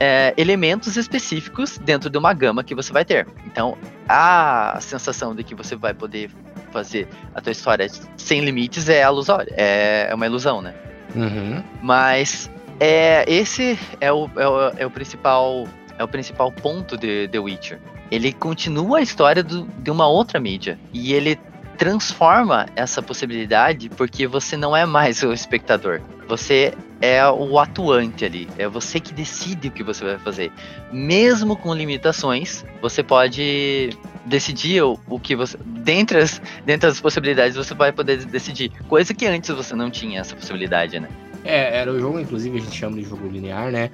[0.00, 3.26] é, elementos específicos dentro de uma gama que você vai ter.
[3.46, 3.76] Então,
[4.08, 6.30] a sensação de que você vai poder
[6.70, 10.74] fazer a tua história sem limites é ilusória, é, é uma ilusão, né?
[11.14, 11.62] Uhum.
[11.82, 15.66] Mas é, esse é o, é o, é o principal
[15.98, 17.80] é o principal ponto de The Witcher.
[18.10, 21.38] Ele continua a história do, de uma outra mídia e ele
[21.78, 26.00] transforma essa possibilidade porque você não é mais o espectador.
[26.26, 28.48] Você é o atuante ali.
[28.58, 30.52] É você que decide o que você vai fazer.
[30.92, 33.90] Mesmo com limitações, você pode
[34.26, 35.56] decidir o, o que você.
[35.64, 38.70] Dentre as, dentre as possibilidades, você vai poder decidir.
[38.88, 41.08] Coisa que antes você não tinha essa possibilidade, né?
[41.44, 43.90] É, era o jogo, inclusive, a gente chama de jogo linear, né?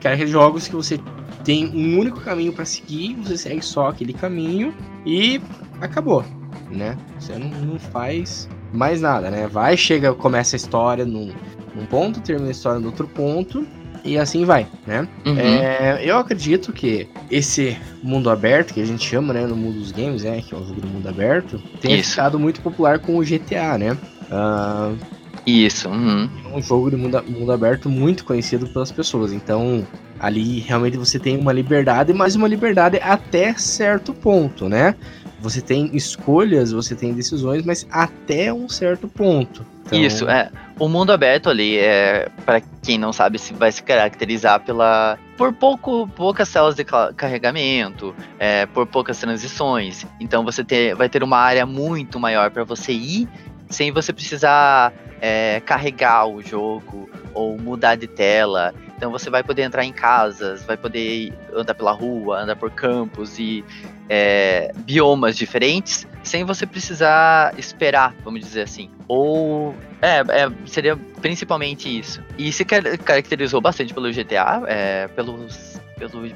[0.00, 0.98] Que era aqueles jogos que você
[1.44, 4.74] tem um único caminho para seguir, você segue só aquele caminho
[5.06, 5.40] e
[5.80, 6.24] acabou,
[6.70, 6.96] né?
[7.18, 9.46] Você não, não faz mais nada, né?
[9.46, 11.32] Vai, chega, começa a história num,
[11.74, 13.66] num ponto, termina a história no outro ponto
[14.04, 15.06] e assim vai, né?
[15.24, 15.38] Uhum.
[15.38, 19.92] É, eu acredito que esse mundo aberto, que a gente chama, né, no mundo dos
[19.92, 22.10] games, né, que é um jogo do mundo aberto, tem Isso.
[22.10, 23.96] ficado muito popular com o GTA, né?
[24.30, 24.98] Uh,
[25.46, 25.88] Isso.
[25.88, 26.28] Uhum.
[26.52, 29.32] É um jogo de mundo, mundo aberto muito conhecido pelas pessoas.
[29.32, 29.86] Então,
[30.18, 34.94] ali realmente você tem uma liberdade, mas uma liberdade até certo ponto, né?
[35.42, 39.66] Você tem escolhas, você tem decisões, mas até um certo ponto.
[39.84, 39.98] Então...
[39.98, 40.50] Isso, é.
[40.78, 45.52] O mundo aberto ali, é, para quem não sabe, se vai se caracterizar pela por
[45.52, 50.06] pouco, poucas células de carregamento, é, por poucas transições.
[50.20, 53.28] Então você ter, vai ter uma área muito maior para você ir
[53.68, 58.72] sem você precisar é, carregar o jogo ou mudar de tela.
[58.96, 63.38] Então você vai poder entrar em casas, vai poder andar pela rua, andar por campos
[63.38, 63.64] e
[64.08, 68.90] é, biomas diferentes sem você precisar esperar, vamos dizer assim.
[69.08, 69.74] Ou.
[70.00, 72.22] É, é seria principalmente isso.
[72.38, 76.28] E se caracterizou bastante pelo GTA, é, pelos, pelo,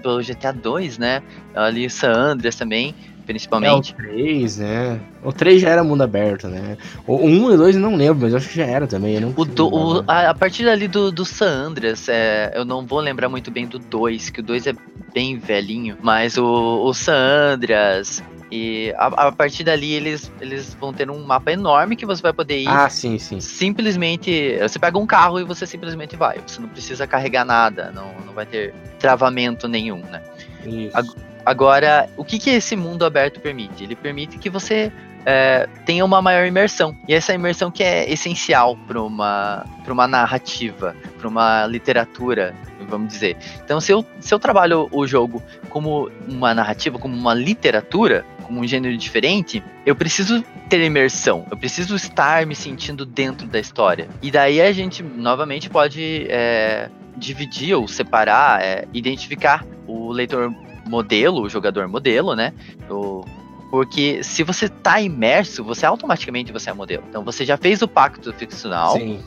[0.00, 1.22] pelo GTA 2, né?
[1.54, 2.94] Ali San Andreas também
[3.26, 3.94] principalmente.
[3.98, 5.00] É, o 3, né?
[5.22, 6.76] O 3 já era mundo aberto, né?
[7.06, 9.20] O 1 e o 2 eu não lembro, mas eu acho que já era também.
[9.20, 12.84] Não o do, o, a, a, partir ali do, do San Andreas, é, eu não
[12.84, 14.74] vou lembrar muito bem do 2, que o 2 é
[15.14, 16.44] bem velhinho, mas o,
[16.84, 21.96] o San Andreas, e a, a, partir dali eles, eles vão ter um mapa enorme
[21.96, 22.68] que você vai poder ir.
[22.68, 23.40] Ah, sim, sim.
[23.40, 24.58] Simplesmente.
[24.60, 26.38] Você pega um carro e você simplesmente vai.
[26.46, 30.22] Você não precisa carregar nada, não, não vai ter travamento nenhum, né?
[30.66, 31.16] Isso.
[31.44, 33.84] Agora, o que, que esse mundo aberto permite?
[33.84, 34.92] Ele permite que você
[35.24, 36.96] é, tenha uma maior imersão.
[37.08, 42.54] E essa imersão que é essencial para uma, uma narrativa, para uma literatura,
[42.88, 43.36] vamos dizer.
[43.64, 48.60] Então, se eu, se eu trabalho o jogo como uma narrativa, como uma literatura, como
[48.60, 54.08] um gênero diferente, eu preciso ter imersão, eu preciso estar me sentindo dentro da história.
[54.20, 60.52] E daí a gente, novamente, pode é, dividir ou separar, é, identificar o leitor
[60.86, 62.52] modelo, o jogador modelo, né?
[62.90, 63.24] O,
[63.70, 67.04] porque se você tá imerso, você automaticamente você é modelo.
[67.08, 69.18] Então você já fez o pacto ficcional, Sim.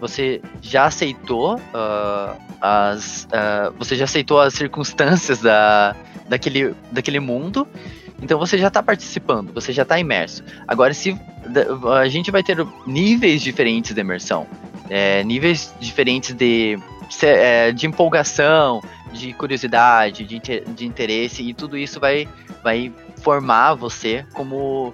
[0.00, 5.94] você já aceitou uh, as, uh, você já aceitou as circunstâncias da,
[6.28, 7.66] daquele, daquele mundo.
[8.20, 10.42] Então você já está participando, você já está imerso.
[10.66, 11.16] Agora, se
[11.96, 14.48] a gente vai ter níveis diferentes de imersão,
[14.90, 16.76] é, níveis diferentes de,
[17.22, 22.28] é, de empolgação, de curiosidade, de, de interesse, e tudo isso vai,
[22.62, 24.92] vai formar você como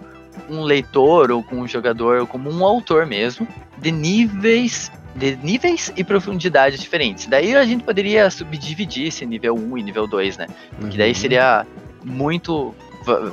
[0.49, 3.47] um leitor, ou como um jogador, ou como um autor mesmo,
[3.79, 7.27] de níveis de níveis e profundidades diferentes.
[7.27, 10.47] Daí a gente poderia subdividir esse nível 1 e nível 2, né?
[10.79, 11.15] Porque daí uhum.
[11.15, 11.67] seria
[12.05, 12.73] muito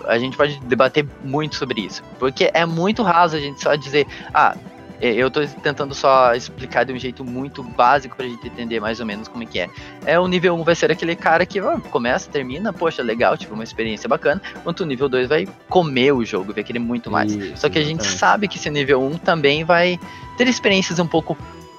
[0.07, 2.03] a gente pode debater muito sobre isso.
[2.17, 4.55] Porque é muito raso a gente só dizer, ah,
[5.01, 9.05] eu estou tentando só explicar de um jeito muito básico pra gente entender mais ou
[9.05, 9.69] menos como é que é.
[10.05, 13.53] É o nível 1 vai ser aquele cara que ó, começa, termina, poxa, legal, tipo,
[13.53, 17.33] uma experiência bacana, enquanto o nível 2 vai comer o jogo, vai querer muito mais.
[17.33, 19.99] Isso, só que a gente sabe que esse nível 1 também vai
[20.37, 21.37] ter experiências um pouco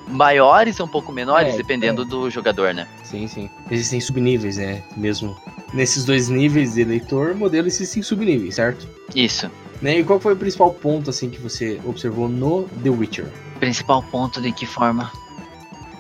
[0.09, 2.05] maiores ou um pouco menores, é, dependendo é.
[2.05, 2.87] do jogador, né?
[3.03, 3.51] Sim, sim.
[3.71, 4.83] Existem subníveis, né?
[4.97, 5.37] Mesmo
[5.75, 8.89] nesses dois níveis de leitor, modelo existem subníveis, certo?
[9.15, 9.51] Isso.
[9.83, 9.99] Né?
[9.99, 13.27] E qual foi o principal ponto assim que você observou no The Witcher?
[13.61, 15.11] Principal ponto de que forma?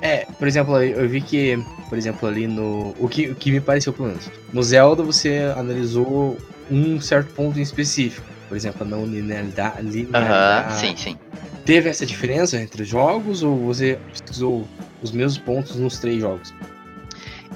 [0.00, 1.58] É, por exemplo, eu vi que,
[1.88, 2.94] por exemplo, ali no.
[2.98, 4.30] O que, o que me pareceu, pelo menos.
[4.52, 6.36] No Zelda você analisou
[6.70, 8.26] um certo ponto em específico.
[8.48, 9.82] Por exemplo, a não linearidade.
[9.82, 10.72] linearidade.
[10.72, 11.18] Uhum, sim, sim.
[11.64, 14.68] Teve essa diferença entre os jogos ou você pesquisou
[15.02, 16.54] os mesmos pontos nos três jogos?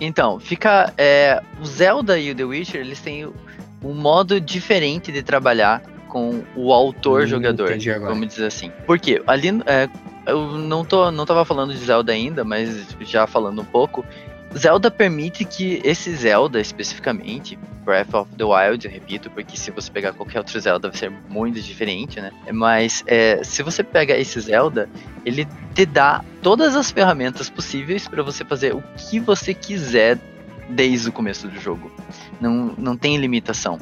[0.00, 0.92] Então, fica.
[0.98, 3.30] É, o Zelda e o The Witcher, eles têm
[3.85, 7.70] um modo diferente de trabalhar com o autor hum, jogador,
[8.01, 8.70] vamos dizer assim.
[8.85, 9.88] Porque ali é,
[10.27, 14.05] eu não tô não tava falando de Zelda ainda, mas já falando um pouco,
[14.57, 19.90] Zelda permite que esse Zelda especificamente, Breath of the Wild, eu repito, porque se você
[19.90, 22.33] pegar qualquer outro Zelda vai ser muito diferente, né?
[22.53, 24.88] Mas é, se você pega esse Zelda,
[25.25, 30.18] ele te dá todas as ferramentas possíveis para você fazer o que você quiser
[30.68, 31.90] desde o começo do jogo.
[32.40, 33.79] Não, não tem limitação.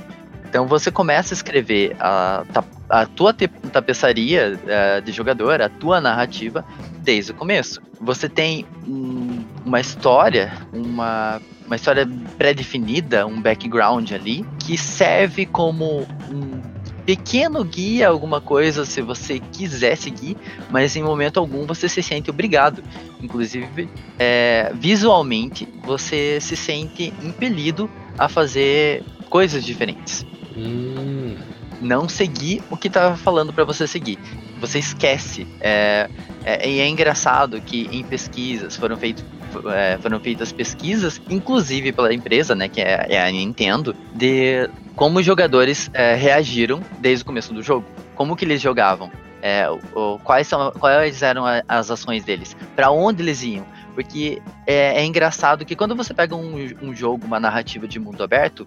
[0.48, 2.42] Então você começa a escrever a,
[2.88, 3.34] a tua
[3.72, 6.64] tapeçaria uh, de jogador, a tua narrativa,
[7.00, 7.82] desde o começo.
[8.00, 12.08] Você tem um, uma história, uma, uma história
[12.38, 16.62] pré-definida, um background ali, que serve como um
[17.04, 20.36] pequeno guia, alguma coisa, se você quiser seguir,
[20.70, 22.82] mas em momento algum você se sente obrigado.
[23.20, 30.26] Inclusive, é, visualmente, você se sente impelido a fazer coisas diferentes.
[30.58, 31.36] Hum.
[31.80, 34.18] Não seguir o que estava falando para você seguir.
[34.60, 35.46] Você esquece.
[35.60, 36.10] É,
[36.44, 39.24] é, e é engraçado que em pesquisas foram feitas
[39.72, 45.20] é, foram feitas pesquisas, inclusive pela empresa, né, que é, é a Nintendo, de como
[45.20, 47.86] os jogadores é, reagiram desde o começo do jogo.
[48.14, 49.10] Como que eles jogavam?
[49.40, 52.56] É, o, quais, são, quais eram as ações deles?
[52.74, 53.64] Para onde eles iam?
[53.94, 58.22] Porque é, é, engraçado que quando você pega um, um, jogo, uma narrativa de mundo
[58.22, 58.66] aberto,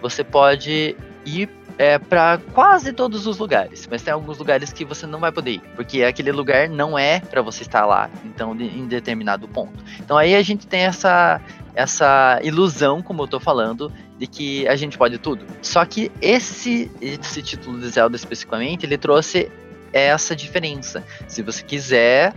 [0.00, 5.06] você pode ir é, para quase todos os lugares, mas tem alguns lugares que você
[5.06, 8.86] não vai poder ir, porque aquele lugar não é para você estar lá, então em
[8.86, 9.78] determinado ponto.
[10.00, 11.40] Então aí a gente tem essa
[11.74, 15.46] essa ilusão, como eu tô falando, de que a gente pode tudo.
[15.62, 19.48] Só que esse esse título de Zelda especificamente, ele trouxe
[19.92, 21.04] essa diferença.
[21.28, 22.34] Se você quiser,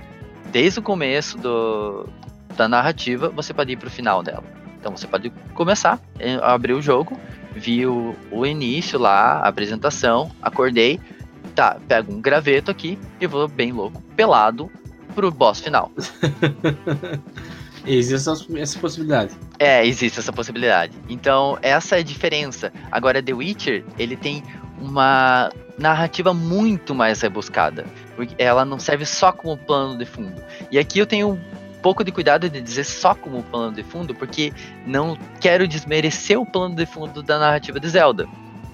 [0.52, 2.08] desde o começo do,
[2.56, 4.44] da narrativa, você pode ir pro final dela.
[4.80, 7.20] Então você pode começar, eh, abrir o jogo,
[7.56, 11.00] vi o, o início lá, a apresentação, acordei,
[11.56, 14.72] tá, pego um graveto aqui e vou bem louco, pelado,
[15.14, 15.92] pro boss final.
[17.86, 19.34] existe essa, essa possibilidade.
[19.60, 20.94] É, existe essa possibilidade.
[21.10, 22.72] Então, essa é a diferença.
[22.92, 24.44] Agora, The Witcher, ele tem
[24.80, 27.86] uma narrativa muito mais rebuscada.
[28.16, 30.42] Porque ela não serve só como plano de fundo.
[30.72, 31.40] E aqui eu tenho
[31.82, 34.54] pouco de cuidado de dizer só como plano de fundo, porque
[34.86, 38.28] não quero desmerecer o plano de fundo da narrativa de Zelda.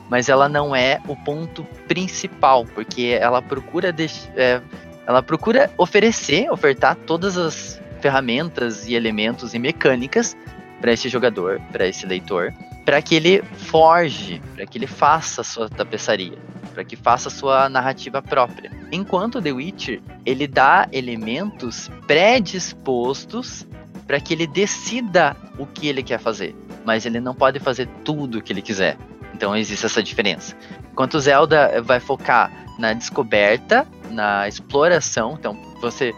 [0.09, 3.93] Mas ela não é o ponto principal, porque ela procura
[4.35, 4.61] é,
[5.05, 10.35] ela procura oferecer, ofertar todas as ferramentas e elementos e mecânicas
[10.79, 12.53] para esse jogador, para esse leitor,
[12.85, 16.37] para que ele forge, para que ele faça a sua tapeçaria,
[16.77, 18.69] para que faça sua narrativa própria.
[18.91, 23.67] Enquanto The Witcher, ele dá elementos predispostos
[24.05, 26.55] para que ele decida o que ele quer fazer,
[26.85, 28.95] mas ele não pode fazer tudo o que ele quiser.
[29.33, 30.55] Então existe essa diferença.
[30.91, 36.13] Enquanto Zelda vai focar na descoberta, na exploração, então você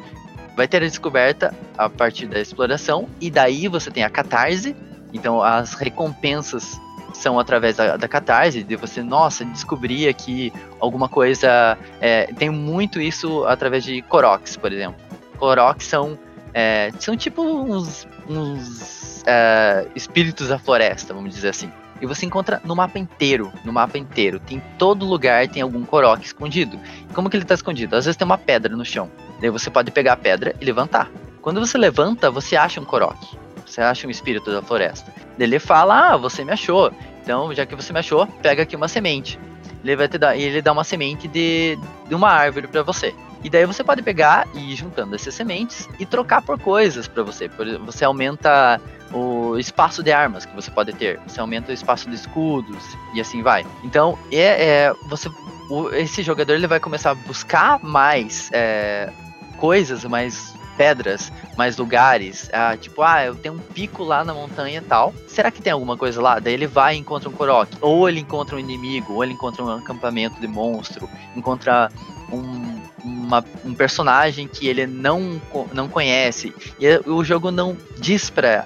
[0.58, 4.76] vai ter a descoberta a partir da exploração e daí você tem a catarse,
[5.14, 6.78] então as recompensas
[7.14, 11.78] são através da, da catarse, de você, nossa, descobrir aqui alguma coisa.
[12.00, 15.00] É, tem muito isso através de Koroks, por exemplo.
[15.38, 16.18] Koroks são,
[16.54, 21.72] é, são tipo uns, uns é, espíritos da floresta, vamos dizer assim.
[22.02, 24.40] E você encontra no mapa inteiro, no mapa inteiro.
[24.40, 26.80] Tem todo lugar tem algum Korok escondido.
[27.14, 27.96] Como que ele está escondido?
[27.96, 29.12] Às vezes tem uma pedra no chão.
[29.42, 31.12] Daí você pode pegar a pedra e levantar.
[31.42, 33.38] Quando você levanta, você acha um Korok.
[33.66, 35.14] Você acha um espírito da floresta.
[35.44, 36.92] Ele fala: Ah, você me achou.
[37.22, 39.40] Então, já que você me achou, pega aqui uma semente.
[39.84, 41.78] Ele vai te dar, ele dá uma semente de,
[42.08, 43.14] de uma árvore para você.
[43.44, 47.24] E daí você pode pegar e ir juntando essas sementes e trocar por coisas para
[47.24, 47.50] você.
[47.86, 48.82] Você aumenta
[49.14, 51.20] o espaço de armas que você pode ter.
[51.26, 52.84] Você aumenta o espaço de escudos
[53.14, 53.66] e assim vai.
[53.84, 55.30] Então, é, é você,
[55.70, 59.10] o, esse jogador ele vai começar a buscar mais é,
[59.58, 62.50] coisas, mais pedras, mais lugares.
[62.54, 65.14] Ah, tipo, ah, eu tenho um pico lá na montanha e tal.
[65.28, 66.40] Será que tem alguma coisa lá?
[66.40, 67.76] Daí ele vai e encontra um Korok.
[67.82, 71.92] Ou ele encontra um inimigo, ou ele encontra um acampamento de monstro, encontra
[72.32, 75.42] um, uma, um personagem que ele não,
[75.74, 76.56] não conhece.
[76.80, 78.64] E o jogo não diz pra.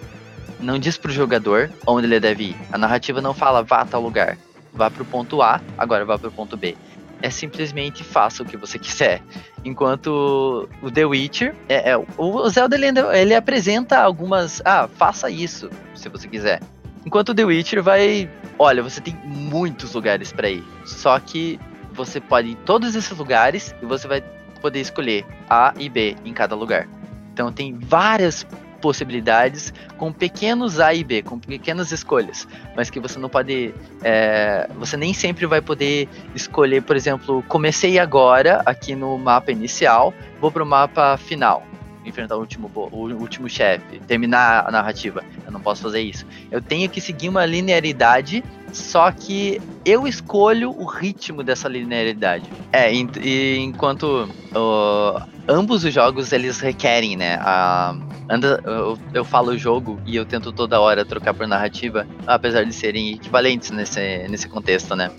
[0.60, 2.56] Não diz pro jogador onde ele deve ir.
[2.72, 4.38] A narrativa não fala vá a tal lugar.
[4.72, 6.78] Vá pro ponto A, agora vá pro ponto B
[7.24, 9.22] é simplesmente faça o que você quiser.
[9.64, 14.62] Enquanto o The Witcher, é, é o Zelda ele, ele apresenta algumas.
[14.66, 16.60] Ah, faça isso, se você quiser.
[17.06, 18.30] Enquanto o The Witcher vai.
[18.60, 20.64] Olha, você tem muitos lugares para ir.
[20.86, 21.58] Só que
[21.94, 24.22] você pode ir em todos esses lugares e você vai
[24.62, 26.90] poder escolher A e B em cada lugar.
[27.32, 28.46] Então tem várias
[28.84, 33.74] possibilidades com pequenos A e B, com pequenas escolhas, mas que você não pode,
[34.04, 40.14] é, você nem sempre vai poder escolher, por exemplo, comecei agora aqui no mapa inicial,
[40.42, 41.66] vou para o mapa final,
[42.06, 45.24] enfrentar o último, o último chefe, terminar a narrativa.
[45.46, 46.26] Eu não posso fazer isso.
[46.52, 52.46] Eu tenho que seguir uma linearidade, só que eu escolho o ritmo dessa linearidade.
[52.72, 57.96] É, e, enquanto uh, ambos os jogos eles requerem, né, a
[58.30, 62.74] anda, eu, eu falo jogo e eu tento toda hora trocar por narrativa, apesar de
[62.74, 65.12] serem equivalentes nesse, nesse contexto, né?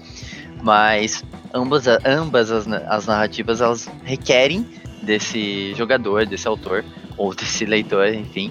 [0.62, 1.22] Mas
[1.52, 4.66] ambas, ambas as, as narrativas elas requerem
[5.04, 6.84] desse jogador, desse autor
[7.16, 8.50] ou desse leitor, enfim,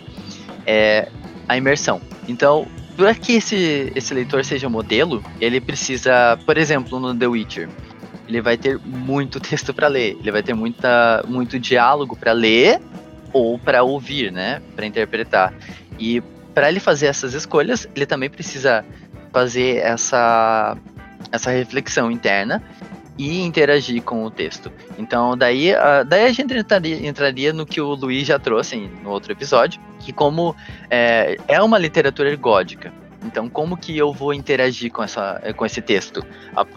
[0.65, 1.09] é
[1.47, 2.01] a imersão.
[2.27, 7.69] Então, para que esse, esse leitor seja modelo, ele precisa, por exemplo, no The Witcher,
[8.27, 12.79] ele vai ter muito texto para ler, ele vai ter muita, muito diálogo para ler
[13.31, 15.53] ou para ouvir, né, para interpretar.
[15.99, 16.21] E
[16.53, 18.85] para ele fazer essas escolhas, ele também precisa
[19.31, 20.77] fazer essa
[21.31, 22.61] essa reflexão interna
[23.17, 24.71] e interagir com o texto.
[24.97, 29.09] Então, daí, uh, daí a gente entraria, entraria, no que o Luiz já trouxe no
[29.09, 30.55] outro episódio, que como
[30.89, 32.91] é, é uma literatura ergódica.
[33.23, 36.25] Então, como que eu vou interagir com, essa, com esse texto?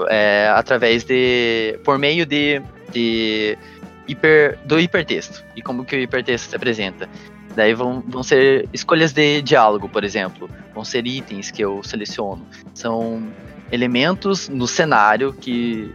[0.09, 1.79] É, através de.
[1.85, 2.63] por meio de,
[2.93, 3.59] de
[4.07, 5.45] hiper, do hipertexto.
[5.57, 7.09] E como que o hipertexto se apresenta?
[7.57, 10.49] Daí vão, vão ser escolhas de diálogo, por exemplo.
[10.75, 12.47] Vão ser itens que eu seleciono.
[12.75, 13.27] São
[13.73, 15.93] elementos no cenário que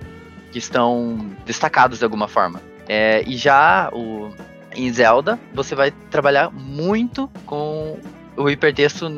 [0.51, 2.61] que estão destacados de alguma forma.
[2.87, 4.29] É, e já o,
[4.75, 7.99] em Zelda, você vai trabalhar muito com
[8.35, 9.09] o hipertexto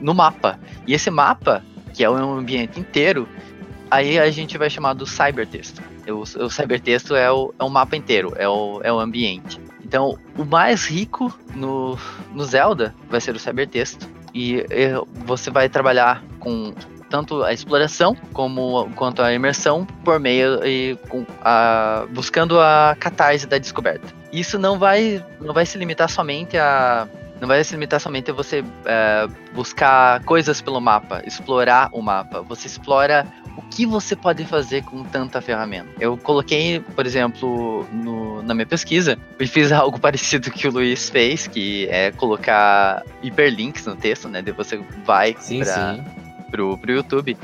[0.00, 0.58] no mapa.
[0.86, 1.64] E esse mapa,
[1.94, 3.28] que é um ambiente inteiro,
[3.90, 5.82] aí a gente vai chamar do cybertexto.
[6.08, 9.60] O, o cybertexto é o, é o mapa inteiro, é o, é o ambiente.
[9.84, 11.98] Então, o mais rico no,
[12.32, 14.08] no Zelda vai ser o cybertexto.
[14.34, 14.88] E, e
[15.26, 16.72] você vai trabalhar com
[17.12, 23.46] tanto a exploração como quanto a imersão por meio e com a, buscando a catarse
[23.46, 24.08] da descoberta.
[24.32, 27.06] Isso não vai não vai se limitar somente a
[27.38, 32.40] não vai se limitar somente a você é, buscar coisas pelo mapa, explorar o mapa.
[32.42, 35.88] Você explora o que você pode fazer com tanta ferramenta.
[35.98, 41.10] Eu coloquei, por exemplo, no, na minha pesquisa, e fiz algo parecido que o Luiz
[41.10, 44.40] fez, que é colocar hiperlinks no texto, né?
[44.40, 46.21] De você vai para
[46.52, 47.36] pro, pro YouTube.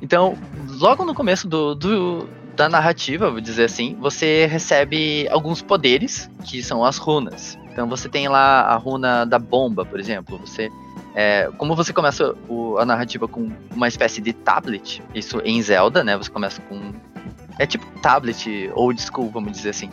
[0.00, 0.38] Então,
[0.80, 6.62] logo no começo do, do, da narrativa, vou dizer assim, você recebe alguns poderes, que
[6.62, 7.58] são as runas.
[7.72, 10.38] Então você tem lá a runa da bomba, por exemplo.
[10.38, 10.70] Você,
[11.14, 16.04] é, como você começa o, a narrativa com uma espécie de tablet, isso em Zelda,
[16.04, 16.16] né?
[16.16, 16.92] Você começa com.
[17.58, 19.90] É tipo tablet old school, vamos dizer assim.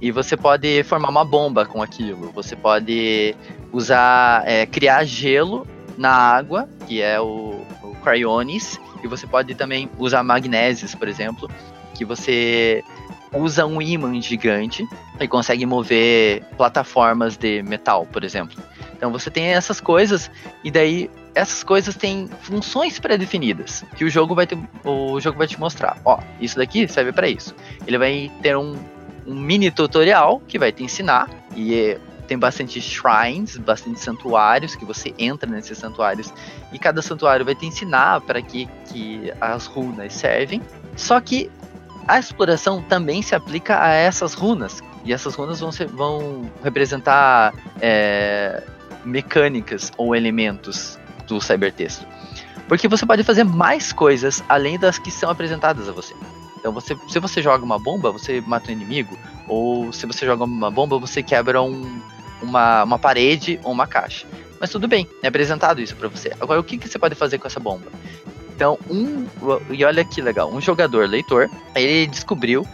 [0.00, 2.30] E você pode formar uma bomba com aquilo.
[2.32, 3.34] Você pode
[3.72, 4.42] usar.
[4.46, 7.57] É, criar gelo na água, que é o,
[7.98, 11.50] cryones, e você pode também usar magnésios, por exemplo,
[11.94, 12.82] que você
[13.32, 14.86] usa um ímã gigante
[15.20, 18.56] e consegue mover plataformas de metal, por exemplo.
[18.96, 20.30] Então você tem essas coisas
[20.64, 25.46] e daí essas coisas têm funções pré-definidas que o jogo vai ter, o jogo vai
[25.46, 26.00] te mostrar.
[26.04, 27.54] Ó, isso daqui serve para isso.
[27.86, 28.76] Ele vai ter um,
[29.26, 31.96] um mini tutorial que vai te ensinar e
[32.28, 36.32] tem bastante shrines, bastante santuários, que você entra nesses santuários
[36.70, 40.62] e cada santuário vai te ensinar para que, que as runas servem.
[40.94, 41.50] Só que
[42.06, 47.54] a exploração também se aplica a essas runas, e essas runas vão, ser, vão representar
[47.80, 48.62] é,
[49.04, 52.06] mecânicas ou elementos do cybertexto.
[52.68, 56.14] Porque você pode fazer mais coisas além das que são apresentadas a você.
[56.58, 59.16] Então, você, se você joga uma bomba, você mata um inimigo.
[59.46, 62.02] Ou se você joga uma bomba, você quebra um,
[62.42, 64.26] uma, uma parede ou uma caixa.
[64.60, 66.32] Mas tudo bem, é apresentado isso para você.
[66.40, 67.86] Agora, o que, que você pode fazer com essa bomba?
[68.54, 69.26] Então, um.
[69.70, 72.66] E olha que legal, um jogador leitor, ele descobriu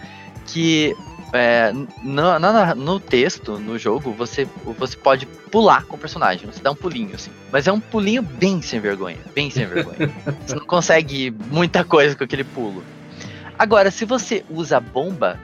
[0.47, 0.97] que
[1.35, 4.47] é, no, no, no, texto, no jogo, você,
[4.79, 6.47] você pode pular com o personagem.
[6.47, 7.31] Você dá um pulinho, assim.
[7.51, 9.19] Mas é um pulinho bem sem vergonha.
[9.35, 10.11] Bem sem vergonha.
[10.47, 12.85] você não consegue muita coisa com aquele pulo.
[13.59, 15.39] Agora, se você usa bomba,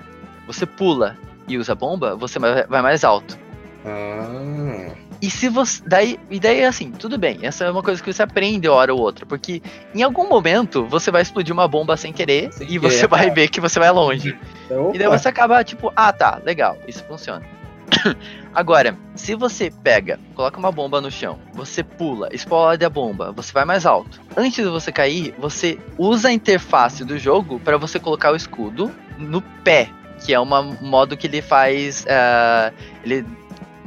[0.46, 1.18] você pula
[1.48, 3.36] e usa bomba, você vai mais alto.
[3.84, 4.90] Ah.
[5.22, 5.82] E se você.
[5.86, 7.40] Daí, e daí, assim, tudo bem.
[7.42, 9.26] Essa é uma coisa que você aprende hora ou outra.
[9.26, 9.62] Porque
[9.94, 13.30] em algum momento você vai explodir uma bomba sem querer sem e querer, você vai
[13.30, 14.36] ver que você vai longe.
[14.70, 14.94] Opa.
[14.94, 17.44] E daí você acaba, tipo, ah tá, legal, isso funciona.
[18.54, 23.52] Agora, se você pega, coloca uma bomba no chão, você pula, explode a bomba, você
[23.52, 24.20] vai mais alto.
[24.36, 28.90] Antes de você cair, você usa a interface do jogo para você colocar o escudo
[29.18, 29.88] no pé,
[30.24, 30.46] que é um
[30.80, 32.04] modo que ele faz.
[32.04, 32.74] Uh,
[33.04, 33.26] ele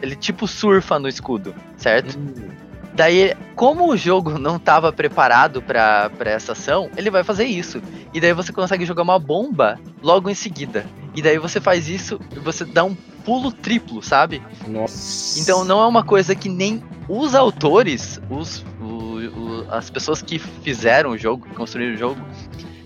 [0.03, 2.19] ele tipo surfa no escudo, certo?
[2.19, 2.49] Hum.
[2.93, 7.81] Daí, como o jogo não estava preparado para essa ação, ele vai fazer isso.
[8.13, 10.85] E daí você consegue jogar uma bomba logo em seguida.
[11.15, 14.41] E daí você faz isso e você dá um pulo triplo, sabe?
[14.67, 15.39] Nossa.
[15.39, 20.37] Então não é uma coisa que nem os autores, os, o, o, as pessoas que
[20.37, 22.21] fizeram o jogo, que construíram o jogo,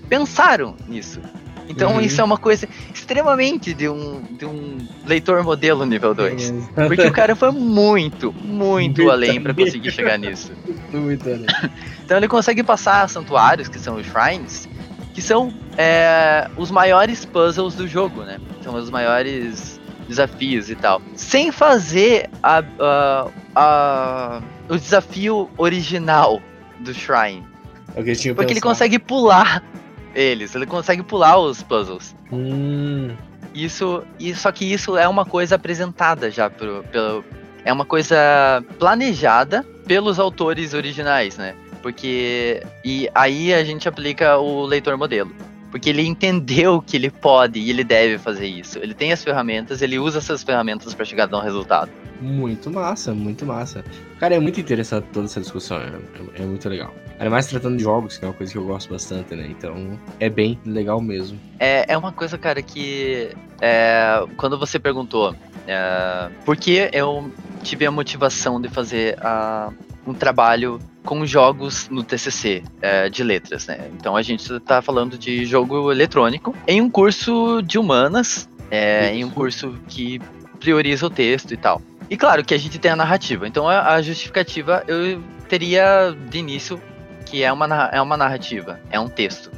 [0.08, 1.20] pensaram nisso.
[1.68, 2.02] Então uhum.
[2.02, 6.50] isso é uma coisa extremamente de um, de um leitor modelo nível 2.
[6.50, 6.68] Uhum.
[6.88, 10.52] Porque o cara foi muito, muito, muito além para conseguir chegar nisso.
[10.92, 11.46] Muito além.
[12.04, 14.68] então ele consegue passar santuários, que são os shrines,
[15.14, 18.40] que são é, os maiores puzzles do jogo, né?
[18.64, 21.02] São os maiores desafios e tal.
[21.16, 26.42] Sem fazer a, a, a o desafio original
[26.80, 27.46] do Shrine.
[27.96, 29.64] É Porque ele consegue pular
[30.18, 32.16] eles, ele consegue pular os puzzles.
[32.32, 33.16] Hum,
[33.54, 37.24] Isso, e só que isso é uma coisa apresentada já pro, pelo,
[37.64, 38.16] é uma coisa
[38.80, 41.54] planejada pelos autores originais, né?
[41.82, 45.32] Porque e aí a gente aplica o leitor modelo.
[45.72, 48.80] Porque ele entendeu que ele pode e ele deve fazer isso.
[48.80, 51.92] Ele tem as ferramentas, ele usa essas ferramentas para chegar a um resultado.
[52.20, 53.84] muito massa, muito massa.
[54.20, 55.92] Cara, é muito interessante toda essa discussão, é,
[56.40, 56.92] é- é muito legal.
[57.20, 59.48] Ainda mais tratando de jogos, que é uma coisa que eu gosto bastante, né?
[59.50, 61.40] Então, é bem legal mesmo.
[61.60, 63.30] É, é uma coisa, cara, que
[63.62, 65.36] é, quando você perguntou
[65.68, 69.72] é, por que eu tive a motivação de fazer a-
[70.08, 73.90] um trabalho com jogos no TCC é, de letras, né?
[73.94, 79.24] Então a gente está falando de jogo eletrônico em um curso de humanas, é, em
[79.24, 80.20] um curso que
[80.60, 81.82] prioriza o texto e tal.
[82.10, 83.48] E claro que a gente tem a narrativa.
[83.48, 86.82] Então a, a justificativa eu teria de início
[87.26, 89.52] que é uma, é uma narrativa, é um texto.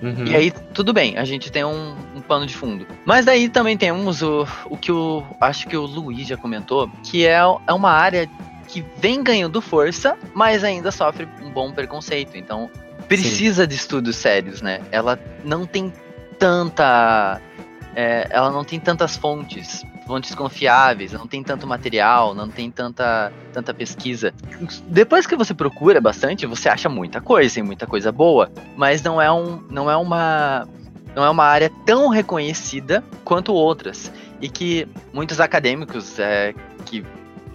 [0.00, 0.26] Uhum.
[0.26, 2.86] E aí, tudo bem, a gente tem um, um pano de fundo.
[3.04, 5.24] Mas daí também temos o, o que o.
[5.40, 8.30] Acho que o Luiz já comentou, que é, é uma área
[8.68, 12.36] que vem ganhando força, mas ainda sofre um bom preconceito.
[12.36, 12.70] Então,
[13.08, 14.80] precisa de estudos sérios, né?
[14.92, 15.92] Ela não tem
[16.38, 17.40] tanta.
[17.96, 23.32] é, ela não tem tantas fontes, fontes confiáveis, não tem tanto material, não tem tanta,
[23.52, 24.32] tanta pesquisa.
[24.86, 29.20] Depois que você procura bastante, você acha muita coisa e muita coisa boa, mas não
[29.20, 30.68] é, um, não é uma
[31.16, 36.54] não é uma área tão reconhecida quanto outras e que muitos acadêmicos é,
[36.84, 37.04] que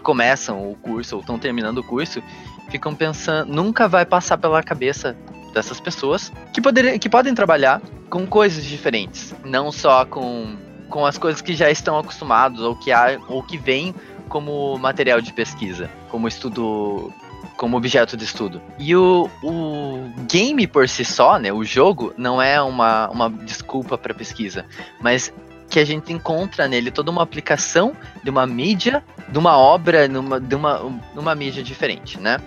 [0.03, 2.21] começam o curso ou estão terminando o curso
[2.69, 5.17] ficam pensando nunca vai passar pela cabeça
[5.53, 10.55] dessas pessoas que, poder, que podem trabalhar com coisas diferentes, não só com,
[10.89, 13.95] com as coisas que já estão acostumados ou que, há, ou que vêm
[14.29, 17.11] como material de pesquisa, como estudo
[17.57, 18.61] como objeto de estudo.
[18.79, 23.97] E o, o game por si só, né, o jogo, não é uma, uma desculpa
[23.97, 24.65] para pesquisa,
[24.99, 25.31] mas
[25.73, 27.93] que a gente encontra nele toda uma aplicação
[28.23, 32.37] de uma mídia, de uma obra, numa, de uma, mídia diferente, né?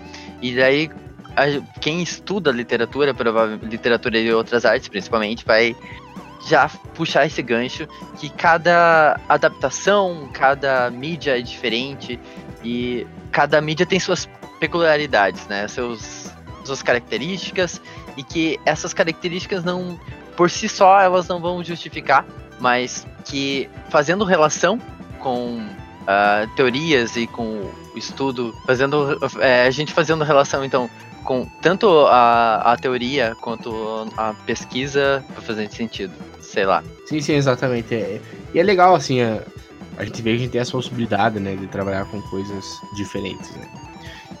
[0.41, 0.89] E daí
[1.35, 3.13] a- quem estuda literatura,
[3.61, 5.75] literatura e outras artes, principalmente, vai
[6.47, 7.85] já puxar esse gancho
[8.17, 12.17] que cada adaptação, cada mídia é diferente
[12.63, 15.67] e cada mídia tem suas peculiaridades, né?
[15.67, 16.31] Seus,
[16.63, 17.81] suas características
[18.15, 19.99] e que essas características não,
[20.37, 22.25] por si só, elas não vão justificar,
[22.57, 24.79] mas que fazendo relação
[25.19, 25.65] com
[26.07, 27.43] ah, teorias e com
[27.93, 30.89] o estudo, fazendo é, a gente fazendo relação então
[31.23, 36.81] com tanto a, a teoria quanto a pesquisa vai fazer sentido, sei lá.
[37.05, 37.93] Sim, sim, exatamente.
[37.93, 38.21] É-
[38.53, 39.43] e é legal, assim, a,
[39.97, 43.51] a gente vê que a gente tem essa possibilidade, né, de trabalhar com coisas diferentes,
[43.55, 43.67] né.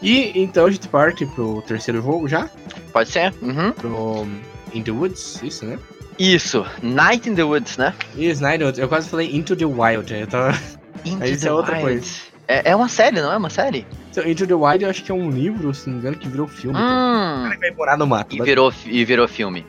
[0.01, 2.49] E então a gente parte pro terceiro jogo já,
[2.93, 3.33] Pode ser?
[3.41, 3.71] Uhum.
[3.73, 4.27] pro
[4.73, 5.77] In the Woods, isso, né?
[6.17, 7.93] Isso, Night in the Woods, né?
[8.15, 8.79] Isso, Night in the Woods.
[8.79, 10.57] Eu quase falei Into the Wild, eu tava...
[11.05, 11.83] Into Aí isso é outra Wild.
[11.87, 12.11] coisa.
[12.47, 13.85] É, é uma série, não é uma série?
[14.09, 16.27] Então, Into the Wild eu acho que é um livro, se não me engano, que
[16.27, 16.77] virou filme.
[16.77, 17.47] Hum.
[17.47, 18.35] Ele vai morar no mato.
[18.35, 19.65] E mas- virou, e virou filme.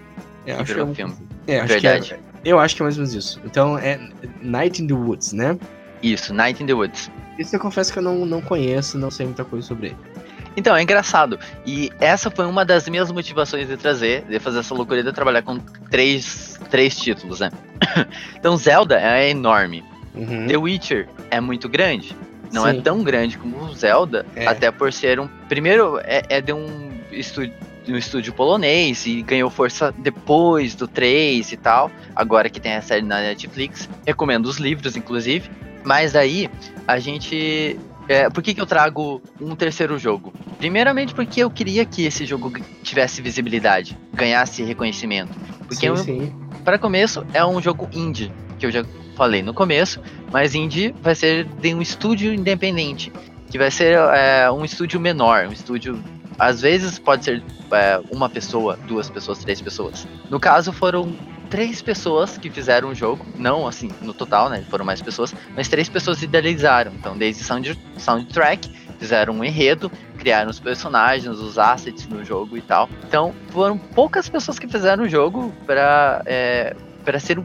[0.46, 1.14] é, e acho virou que é filme.
[1.46, 2.08] É, acho Verdade.
[2.08, 3.40] que é, eu acho que é mais ou menos isso.
[3.44, 3.98] Então é
[4.40, 5.58] Night in the Woods, né?
[6.02, 7.10] Isso, Night in the Woods.
[7.38, 9.96] Esse eu confesso que eu não, não conheço, não sei muita coisa sobre ele.
[10.58, 11.38] Então, é engraçado.
[11.64, 15.42] E essa foi uma das minhas motivações de trazer, de fazer essa loucura de trabalhar
[15.42, 15.56] com
[15.88, 17.50] três, três títulos, né?
[18.34, 19.84] então, Zelda é enorme.
[20.16, 20.48] Uhum.
[20.48, 22.16] The Witcher é muito grande.
[22.52, 22.80] Não é Sim.
[22.80, 24.48] tão grande como o Zelda, É.
[24.48, 25.28] até por ser um.
[25.48, 27.54] Primeiro, é, é de um estúdio,
[27.84, 31.88] de um estúdio polonês e ganhou força depois do 3 e tal.
[32.16, 33.88] Agora que tem a série na Netflix.
[34.04, 35.48] Recomendo os livros, inclusive.
[35.84, 36.50] Mas aí,
[36.86, 37.78] a gente.
[38.08, 40.32] É, por que, que eu trago um terceiro jogo?
[40.58, 42.52] Primeiramente porque eu queria que esse jogo
[42.82, 45.38] tivesse visibilidade, ganhasse reconhecimento.
[45.60, 46.32] Porque sim, eu- sim.
[46.64, 48.84] para começo, é um jogo indie, que eu já
[49.16, 50.00] falei no começo,
[50.32, 53.12] mas indie vai ser de um estúdio independente,
[53.50, 56.02] que vai ser é, um estúdio menor, um estúdio.
[56.38, 57.42] Às vezes pode ser
[57.72, 60.06] é, uma pessoa, duas pessoas, três pessoas.
[60.30, 61.12] No caso, foram
[61.50, 64.64] três pessoas que fizeram o jogo, não assim, no total, né?
[64.70, 66.92] Foram mais pessoas, mas três pessoas idealizaram.
[66.94, 72.62] Então, desde sound, soundtrack, fizeram um enredo, criaram os personagens, os assets no jogo e
[72.62, 72.88] tal.
[73.06, 76.74] Então, foram poucas pessoas que fizeram o jogo para é,
[77.20, 77.44] ser um-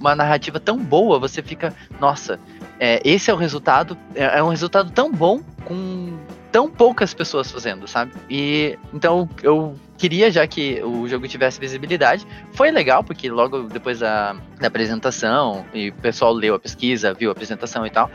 [0.00, 2.38] uma narrativa tão boa, você fica, nossa,
[2.78, 6.16] é, esse é o resultado, é, é um resultado tão bom com
[6.50, 8.12] tão poucas pessoas fazendo, sabe?
[8.28, 12.26] E então eu queria já que o jogo tivesse visibilidade.
[12.52, 17.30] Foi legal porque logo depois da, da apresentação e o pessoal leu a pesquisa, viu
[17.30, 18.10] a apresentação e tal,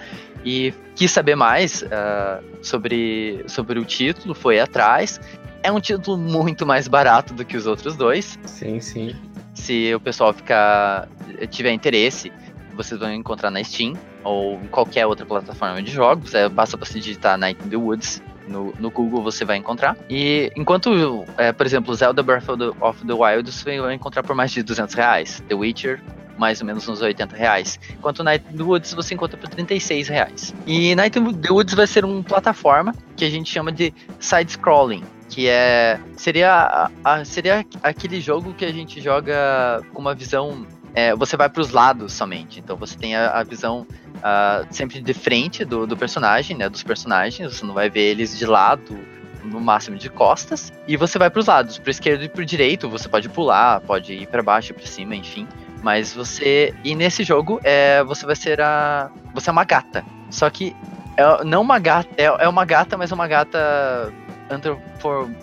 [0.46, 5.20] e quis saber mais ah, sobre sobre o título, foi atrás.
[5.62, 8.38] É um título muito mais barato do que os outros dois.
[8.46, 9.16] Sim, sim.
[9.54, 11.08] se o pessoal ficar
[11.50, 12.32] tiver interesse,
[12.76, 13.94] vocês vão encontrar na Steam
[14.24, 16.34] ou em qualquer outra plataforma de jogos.
[16.34, 19.98] É, basta você digitar Night in the Woods no, no Google você vai encontrar.
[20.10, 24.24] E enquanto, é, por exemplo, Zelda Breath of the, of the Wild você vai encontrar
[24.24, 25.44] por mais de 200 reais.
[25.48, 26.02] The Witcher,
[26.38, 27.80] mais ou menos uns 80 reais.
[27.92, 30.54] Enquanto Night in the Woods você encontra por 36 reais.
[30.66, 35.04] E Night in the Woods vai ser uma plataforma que a gente chama de side-scrolling.
[35.30, 36.00] Que é.
[36.16, 41.50] Seria, a, seria aquele jogo que a gente joga com uma visão é, você vai
[41.50, 42.60] para os lados somente.
[42.60, 43.88] Então você tem a, a visão
[44.18, 46.70] uh, sempre de frente do, do, personagem, né?
[46.70, 47.58] Dos personagens.
[47.58, 48.98] Você não vai ver eles de lado,
[49.44, 50.72] no máximo de costas.
[50.88, 52.90] E você vai para os lados, para esquerdo e para direito.
[52.90, 55.48] Você pode pular, pode ir para baixo, para cima, enfim.
[55.82, 60.06] Mas você e nesse jogo é você vai ser a você é uma gata.
[60.30, 60.76] Só que
[61.18, 64.14] é não uma gata é, é uma gata, mas é uma gata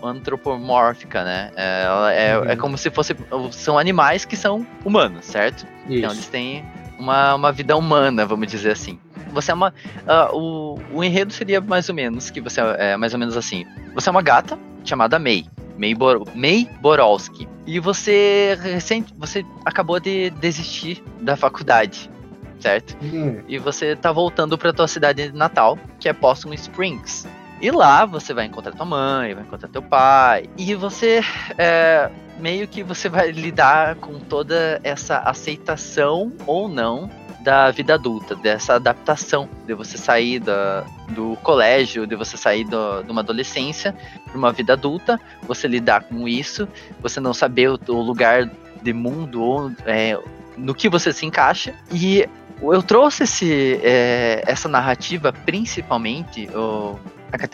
[0.03, 1.51] antropomórfica, né?
[1.57, 1.85] É,
[2.15, 2.51] é, uhum.
[2.51, 3.15] é, como se fosse.
[3.53, 5.67] São animais que são humanos, certo?
[5.87, 5.99] Isso.
[5.99, 6.65] Então eles têm
[6.99, 8.99] uma, uma vida humana, vamos dizer assim.
[9.33, 9.73] Você é uma.
[10.07, 13.65] Uh, o, o enredo seria mais ou menos que você é mais ou menos assim.
[13.95, 15.47] Você é uma gata chamada May.
[15.81, 17.49] May, Bor May Borowski.
[17.67, 22.11] E você recente, você acabou de desistir da faculdade,
[22.59, 22.97] certo?
[23.03, 23.43] Uhum.
[23.49, 27.27] E você tá voltando para tua cidade natal, que é Possum Springs.
[27.61, 30.49] E lá você vai encontrar tua mãe, vai encontrar teu pai.
[30.57, 31.21] E você
[31.59, 38.35] é, meio que você vai lidar com toda essa aceitação ou não da vida adulta,
[38.35, 43.95] dessa adaptação, de você sair da, do colégio, de você sair do, de uma adolescência
[44.27, 46.69] para uma vida adulta, você lidar com isso,
[47.01, 48.51] você não saber o, o lugar
[48.83, 50.19] de mundo ou é,
[50.57, 51.75] no que você se encaixa.
[51.91, 52.29] E
[52.63, 56.49] eu trouxe esse, é, essa narrativa principalmente,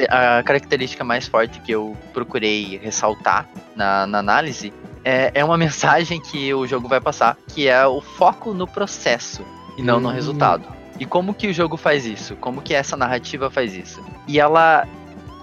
[0.08, 4.72] a, a, característica mais forte que eu procurei ressaltar na, na análise
[5.04, 9.44] é, é, uma mensagem que o jogo vai passar, que é o foco no processo
[9.76, 10.12] e não no hum.
[10.12, 10.66] resultado.
[10.98, 12.36] E como que o jogo faz isso?
[12.36, 14.02] Como que essa narrativa faz isso?
[14.26, 14.86] E ela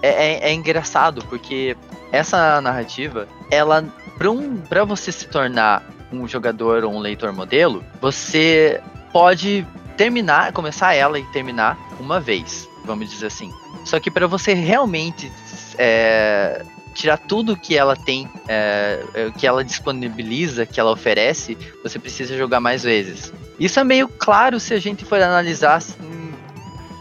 [0.02, 1.76] é, é, é engraçado porque
[2.10, 3.84] essa narrativa, ela
[4.18, 5.82] para um, pra você se tornar
[6.12, 8.80] um jogador ou um leitor modelo, você
[9.12, 9.66] pode
[9.96, 13.52] terminar, começar ela e terminar uma vez, vamos dizer assim.
[13.84, 15.30] Só que para você realmente
[15.78, 16.64] é,
[16.94, 22.36] tirar tudo que ela tem, é, é, que ela disponibiliza, que ela oferece, você precisa
[22.36, 23.32] jogar mais vezes.
[23.58, 26.33] Isso é meio claro se a gente for analisar assim,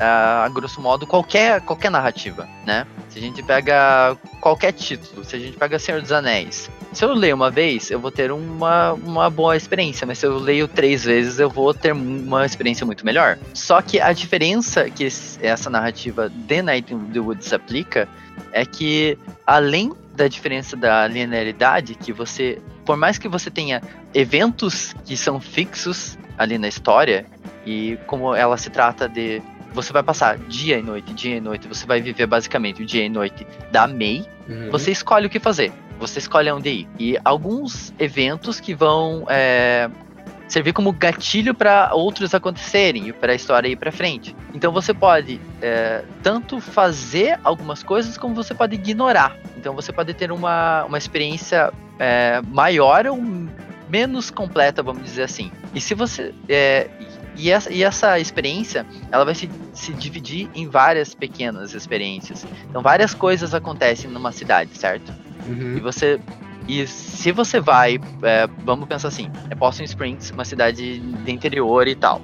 [0.04, 2.86] a, grosso modo qualquer, qualquer narrativa, né?
[3.10, 7.14] Se a gente pega qualquer título, se a gente pega Senhor dos Anéis, se eu
[7.14, 11.06] leio uma vez, eu vou ter uma, uma boa experiência, mas se eu leio três
[11.06, 13.38] vezes, eu vou ter uma experiência muito melhor.
[13.54, 15.08] Só que a diferença que
[15.42, 18.08] essa narrativa The Night in the Woods aplica
[18.52, 23.82] é que, além da diferença da linearidade, que você, por mais que você tenha
[24.14, 27.26] eventos que são fixos ali na história,
[27.66, 29.42] e como ela se trata de
[29.74, 33.04] você vai passar dia e noite, dia e noite, você vai viver basicamente o dia
[33.04, 34.26] e noite da May.
[34.48, 34.70] Uhum.
[34.72, 36.90] Você escolhe o que fazer você escolhe onde ir.
[37.00, 39.90] E alguns eventos que vão é,
[40.48, 44.36] servir como gatilho para outros acontecerem e para a história ir para frente.
[44.54, 49.38] Então você pode é, tanto fazer algumas coisas como você pode ignorar.
[49.58, 53.22] Então você pode ter uma, uma experiência é, maior ou
[53.90, 55.52] menos completa, vamos dizer assim.
[55.74, 56.90] E se você é,
[57.36, 62.46] e essa, e essa experiência, ela vai se, se dividir em várias pequenas experiências.
[62.70, 65.14] Então, várias coisas acontecem numa cidade, certo?
[65.48, 65.78] Uhum.
[65.78, 66.20] E você.
[66.68, 71.88] E se você vai, é, vamos pensar assim, é Boston Springs, uma cidade de interior
[71.90, 72.22] e tal.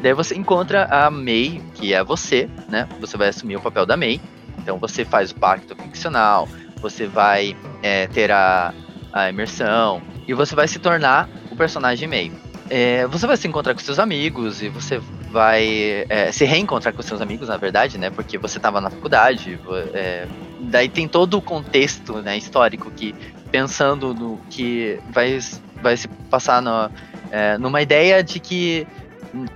[0.00, 2.88] Daí você encontra a May, que é você, né?
[3.00, 4.20] Você vai assumir o papel da May.
[4.58, 6.48] Então você faz o pacto ficcional,
[6.80, 8.72] você vai é, ter a,
[9.12, 12.32] a imersão e você vai se tornar o personagem May.
[12.70, 14.98] É, você vai se encontrar com seus amigos e você
[15.30, 18.10] vai é, se reencontrar com seus amigos, na verdade, né?
[18.10, 19.58] Porque você estava na faculdade,
[19.92, 20.26] é,
[20.60, 23.14] daí tem todo o contexto né, histórico que,
[23.50, 25.38] pensando no que vai,
[25.82, 26.90] vai se passar no,
[27.30, 28.86] é, numa ideia de que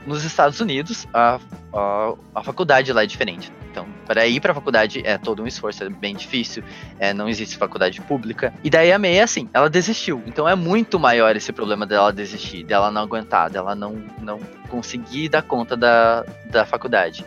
[0.07, 1.39] nos Estados Unidos a,
[1.73, 3.53] a, a faculdade lá é diferente.
[3.71, 6.65] Então, para ir para a faculdade é todo um esforço, é bem difícil,
[6.99, 8.53] é, não existe faculdade pública.
[8.65, 10.23] E daí a May, assim, ela desistiu.
[10.27, 15.29] Então é muito maior esse problema dela desistir, dela não aguentar, dela não, não conseguir
[15.29, 17.25] dar conta da, da faculdade.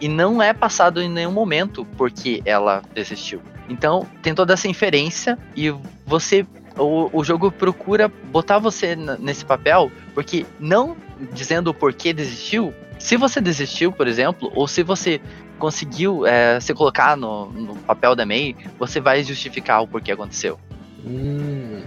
[0.00, 3.42] E não é passado em nenhum momento porque ela desistiu.
[3.68, 5.70] Então tem toda essa inferência e
[6.06, 6.46] você.
[6.80, 10.96] O, o jogo procura botar você nesse papel, porque não
[11.32, 12.74] dizendo o porquê desistiu.
[12.98, 15.20] Se você desistiu, por exemplo, ou se você
[15.58, 20.58] conseguiu é, se colocar no, no, papel da May, você vai justificar o porquê aconteceu.
[21.04, 21.82] Hum,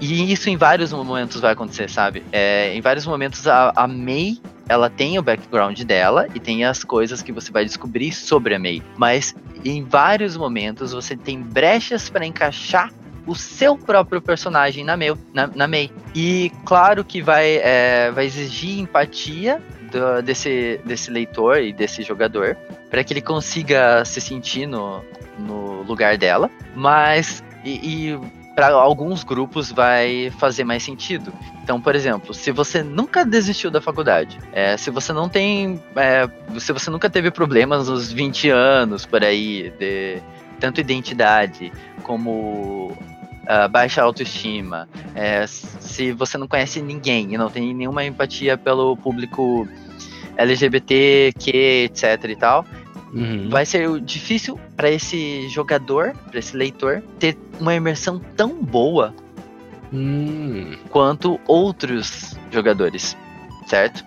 [0.00, 2.24] E isso em vários momentos vai acontecer, sabe?
[2.32, 6.82] É, em vários momentos a, a May ela tem o background dela e tem as
[6.82, 8.82] coisas que você vai descobrir sobre a May.
[8.96, 12.90] Mas em vários momentos você tem brechas para encaixar
[13.26, 15.90] o seu próprio personagem na, meu, na, na May.
[16.14, 22.56] E claro que vai, é, vai exigir empatia do, desse, desse leitor e desse jogador
[22.90, 25.02] para que ele consiga se sentir no,
[25.38, 26.50] no lugar dela.
[26.74, 27.42] Mas.
[27.64, 31.32] E, e para alguns grupos vai fazer mais sentido.
[31.62, 35.82] Então, por exemplo, se você nunca desistiu da faculdade, é, se você não tem.
[35.96, 36.28] É,
[36.60, 40.22] se você nunca teve problemas nos 20 anos por aí, de
[40.60, 41.72] tanto identidade
[42.02, 42.96] como
[43.44, 48.96] uh, baixa autoestima, é, se você não conhece ninguém e não tem nenhuma empatia pelo
[48.96, 49.68] público
[50.36, 52.66] LGBTQ, etc e tal,
[53.12, 53.48] uhum.
[53.48, 59.14] vai ser difícil para esse jogador, para esse leitor, ter uma imersão tão boa
[59.92, 60.76] hum.
[60.90, 63.16] quanto outros jogadores,
[63.66, 64.04] certo?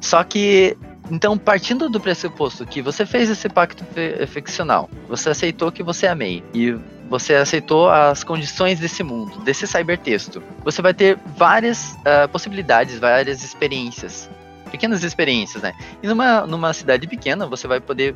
[0.00, 0.76] Só que
[1.12, 3.84] então, partindo do pressuposto que você fez esse pacto
[4.28, 6.74] ficcional, você aceitou que você amei e
[7.06, 13.44] você aceitou as condições desse mundo, desse cybertexto, você vai ter várias uh, possibilidades, várias
[13.44, 14.30] experiências.
[14.70, 15.74] Pequenas experiências, né?
[16.02, 18.14] E numa, numa cidade pequena, você vai poder,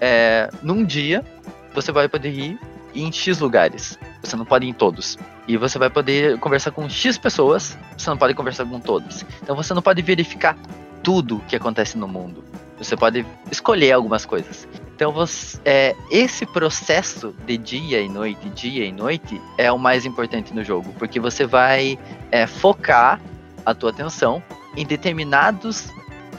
[0.00, 1.24] é, num dia,
[1.72, 2.58] você vai poder ir
[2.92, 3.96] em X lugares.
[4.20, 5.16] Você não pode ir em todos.
[5.46, 9.24] E você vai poder conversar com X pessoas, você não pode conversar com todos.
[9.40, 10.56] Então você não pode verificar
[11.02, 12.44] tudo que acontece no mundo.
[12.78, 14.66] Você pode escolher algumas coisas.
[14.94, 20.04] Então, você, é, esse processo de dia e noite, dia e noite, é o mais
[20.04, 21.98] importante no jogo, porque você vai
[22.30, 23.20] é, focar
[23.64, 24.42] a tua atenção
[24.76, 25.90] em determinados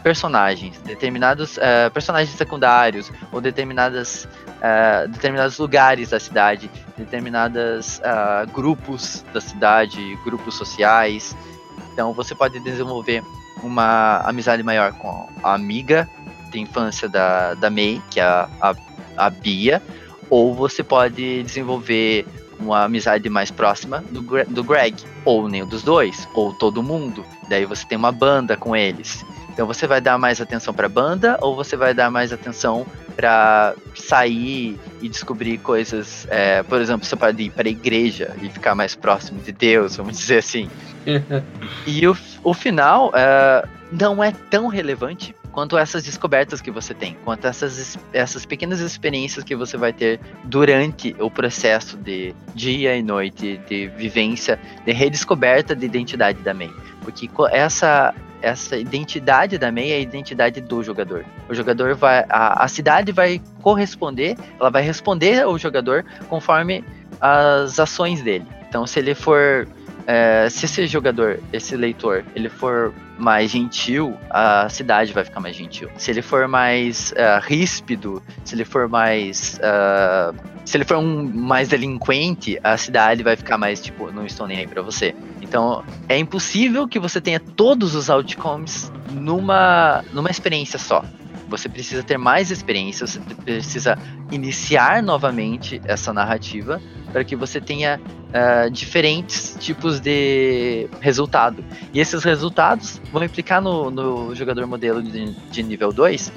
[0.04, 9.24] personagens, determinados uh, personagens secundários ou determinadas uh, determinados lugares da cidade, determinados uh, grupos
[9.34, 11.36] da cidade, grupos sociais.
[11.94, 13.24] Então você pode desenvolver
[13.64, 16.10] uma amizade maior com a amiga
[16.52, 18.76] de infância da, da May, que é a, a,
[19.18, 19.82] a Bia,
[20.30, 22.26] ou você pode desenvolver
[22.60, 24.96] uma amizade mais próxima do, do Greg,
[25.26, 27.26] ou nenhum dos dois, ou todo mundo.
[27.50, 29.26] Daí você tem uma banda com eles.
[29.50, 32.86] Então você vai dar mais atenção para a banda ou você vai dar mais atenção
[33.16, 38.50] para sair e descobrir coisas, é, por exemplo, você pode ir para a igreja e
[38.50, 40.70] ficar mais próximo de Deus, vamos dizer assim.
[41.86, 47.16] e o, o final é, não é tão relevante quanto essas descobertas que você tem,
[47.24, 53.04] quanto essas, essas pequenas experiências que você vai ter durante o processo de dia e
[53.04, 56.72] noite, de vivência, de redescoberta de identidade da May.
[57.04, 61.26] Porque essa essa identidade da MEI é a identidade do jogador.
[61.50, 62.26] O jogador vai.
[62.30, 66.84] A, a cidade vai corresponder, ela vai responder ao jogador conforme
[67.22, 68.46] as ações dele.
[68.68, 69.66] Então, se ele for
[70.06, 75.56] é, se esse jogador, esse leitor, ele for mais gentil, a cidade vai ficar mais
[75.56, 75.90] gentil.
[75.98, 79.60] Se ele for mais uh, ríspido, se ele for mais.
[79.60, 80.36] Uh,
[80.66, 84.60] se ele for um mais delinquente, a cidade vai ficar mais tipo, não estou nem
[84.60, 85.16] aí pra você.
[85.54, 91.06] Então, é impossível que você tenha todos os outcomes numa, numa experiência só.
[91.48, 93.96] Você precisa ter mais experiência, você precisa
[94.32, 96.82] iniciar novamente essa narrativa
[97.12, 101.64] para que você tenha uh, diferentes tipos de resultado.
[101.94, 106.34] E esses resultados vão implicar no, no jogador modelo de, de nível 2,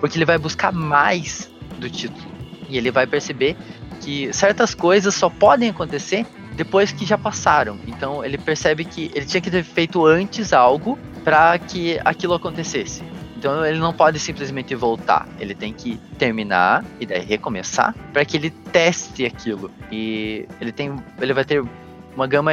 [0.00, 2.32] porque ele vai buscar mais do título.
[2.70, 3.58] E ele vai perceber
[4.00, 6.24] que certas coisas só podem acontecer
[6.56, 7.78] depois que já passaram.
[7.86, 13.02] Então ele percebe que ele tinha que ter feito antes algo para que aquilo acontecesse.
[13.36, 15.28] Então ele não pode simplesmente voltar.
[15.38, 19.70] Ele tem que terminar e daí recomeçar para que ele teste aquilo.
[19.90, 21.62] E ele tem, ele vai ter
[22.14, 22.52] uma gama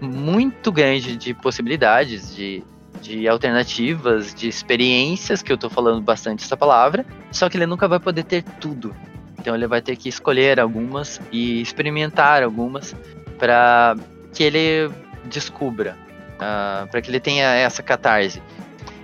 [0.00, 2.62] muito grande de possibilidades, de,
[3.00, 7.88] de alternativas, de experiências, que eu tô falando bastante essa palavra, só que ele nunca
[7.88, 8.94] vai poder ter tudo.
[9.38, 12.94] Então ele vai ter que escolher algumas e experimentar algumas
[13.42, 13.96] para
[14.32, 14.88] que ele
[15.24, 15.98] descubra,
[16.36, 18.40] uh, para que ele tenha essa catarse.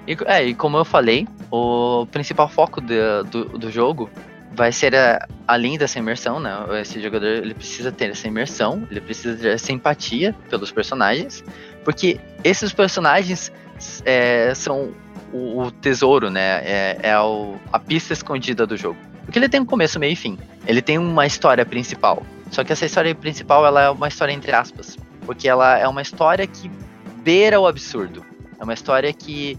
[0.06, 4.08] E, é, e como eu falei, o principal foco do, do, do jogo
[4.52, 6.56] vai ser a, além dessa imersão, né?
[6.80, 11.42] Esse jogador ele precisa ter essa imersão, ele precisa ter essa empatia pelos personagens,
[11.84, 13.50] porque esses personagens
[14.04, 14.92] é, são
[15.32, 16.62] o, o, tesouro, né?
[16.64, 19.00] É, é o, a pista escondida do jogo.
[19.24, 20.38] Porque ele tem um começo, meio e fim.
[20.64, 22.22] Ele tem uma história principal.
[22.50, 24.96] Só que essa história principal ela é uma história entre aspas,
[25.26, 26.70] porque ela é uma história que
[27.22, 28.24] beira o absurdo.
[28.58, 29.58] É uma história que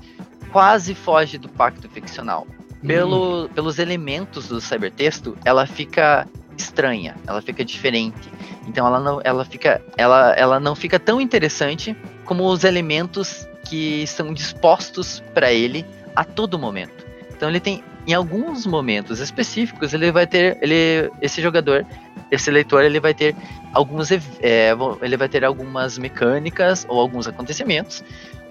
[0.51, 2.47] quase foge do pacto ficcional.
[2.85, 3.49] Pelo, hum.
[3.49, 6.27] Pelos elementos do cybertexto, ela fica
[6.57, 8.31] estranha, ela fica diferente.
[8.67, 14.05] Então ela não, ela fica, ela, ela não fica tão interessante como os elementos que
[14.07, 15.85] são dispostos para ele
[16.15, 17.05] a todo momento.
[17.35, 21.85] Então ele tem, em alguns momentos específicos, ele vai ter, ele, esse jogador,
[22.32, 23.36] esse leitor, ele vai ter
[23.73, 24.71] alguns, é,
[25.01, 28.03] ele vai ter algumas mecânicas ou alguns acontecimentos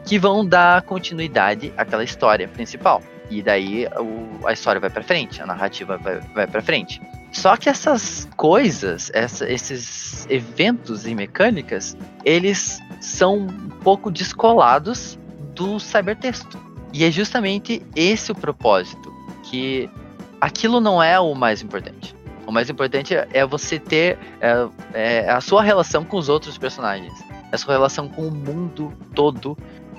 [0.04, 3.02] que vão dar continuidade àquela história principal.
[3.30, 7.00] E daí o, a história vai para frente, a narrativa vai, vai para frente.
[7.30, 15.18] Só que essas coisas, essa, esses eventos e mecânicas, eles são um pouco descolados
[15.54, 16.58] do cybertexto.
[16.92, 19.12] E é justamente esse o propósito,
[19.42, 19.90] que
[20.40, 22.16] aquilo não é o mais importante.
[22.48, 27.12] O mais importante é você ter é, é a sua relação com os outros personagens,
[27.52, 29.54] a sua relação com o mundo todo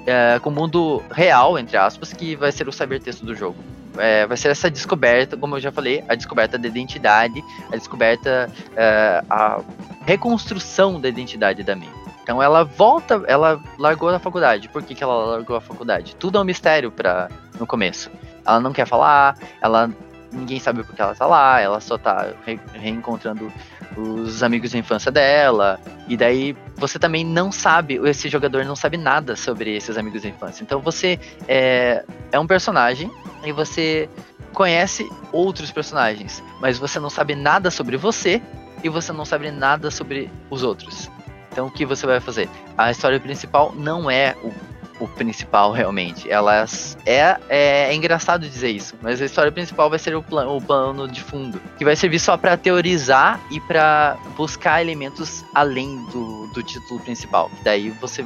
[0.08, 3.58] é, com o mundo real, entre aspas, que vai ser o cybertexto do jogo.
[4.00, 8.52] É, vai ser essa descoberta, como eu já falei, a descoberta da identidade, a descoberta,
[8.76, 9.62] é, a
[10.08, 11.90] reconstrução da identidade da May.
[12.24, 14.70] Então ela volta, ela largou a faculdade.
[14.70, 16.16] Por que, que ela largou a faculdade?
[16.16, 17.30] Tudo é um mistério para
[17.60, 18.10] no começo.
[18.44, 19.92] Ela não quer falar, ela
[20.32, 23.52] ninguém sabe por que ela tá lá, ela só tá re reencontrando
[23.98, 25.80] os amigos de infância dela.
[26.08, 30.30] E daí você também não sabe, esse jogador não sabe nada sobre esses amigos de
[30.30, 30.64] infância.
[30.64, 33.12] Então você é, é um personagem
[33.44, 34.10] e você
[34.54, 38.42] conhece outros personagens, mas você não sabe nada sobre você
[38.84, 41.10] e você não sabe nada sobre os outros.
[41.52, 42.50] Então o que você vai fazer?
[42.78, 44.52] A história principal não é o
[45.00, 46.30] o principal realmente.
[46.30, 50.58] Elas é, é, é, engraçado dizer isso, mas a história principal vai ser o plano,
[50.58, 56.04] o plano de fundo, que vai servir só para teorizar e para buscar elementos além
[56.12, 57.50] do, do título principal.
[57.64, 58.26] Daí você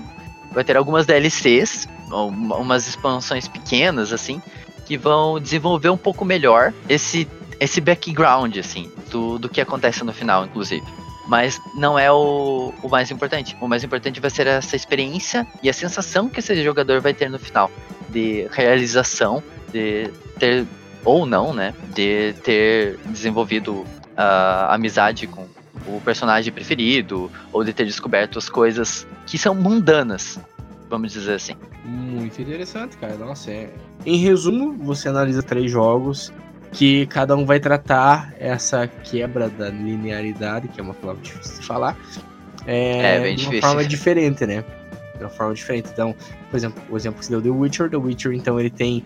[0.52, 4.42] vai ter algumas DLCs, umas expansões pequenas assim,
[4.86, 7.28] que vão desenvolver um pouco melhor esse
[7.60, 10.86] esse background assim do, do que acontece no final, inclusive.
[11.28, 13.56] Mas não é o, o mais importante.
[13.62, 17.30] O mais importante vai ser essa experiência e a sensação que esse jogador vai ter
[17.30, 17.72] no final.
[18.10, 20.66] De realização, de ter,
[21.06, 21.74] ou não, né?
[21.94, 25.48] De ter desenvolvido a amizade com
[25.88, 30.40] o personagem preferido, ou de ter descoberto as coisas que são mundanas,
[30.90, 31.56] vamos dizer assim.
[31.84, 33.16] Muito interessante, cara.
[33.16, 33.74] Nossa, é.
[34.06, 36.32] Em resumo, você analisa três jogos
[36.74, 41.66] que cada um vai tratar essa quebra da linearidade, que é uma palavra difícil de
[41.66, 41.96] falar,
[42.66, 44.66] é, é de uma forma diferente, né?
[45.16, 45.90] De uma forma diferente.
[45.94, 46.16] Então,
[46.50, 49.06] por exemplo, o exemplo que você deu The Witcher, The Witcher, então ele tem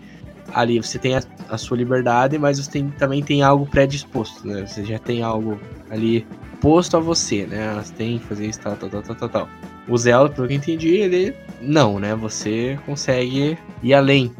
[0.54, 4.66] ali, você tem a, a sua liberdade, mas você tem, também tem algo predisposto, né?
[4.66, 5.60] Você já tem algo
[5.90, 6.26] ali
[6.62, 7.74] posto a você, né?
[7.84, 9.48] Você tem que fazer isso, tal, tal, tal, tal, tal.
[9.86, 12.14] O Zelda, pelo que eu entendi, ele não, né?
[12.14, 14.32] Você consegue ir além.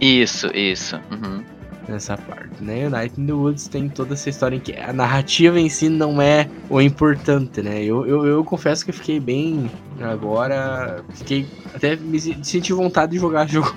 [0.00, 1.00] Isso, isso.
[1.10, 1.55] Uhum
[1.88, 2.88] nessa parte, né?
[2.88, 6.20] Night in the Woods tem toda essa história em que a narrativa em si não
[6.20, 7.82] é o importante, né?
[7.82, 9.70] Eu, eu, eu confesso que fiquei bem
[10.00, 13.74] agora, fiquei até me senti vontade de jogar jogo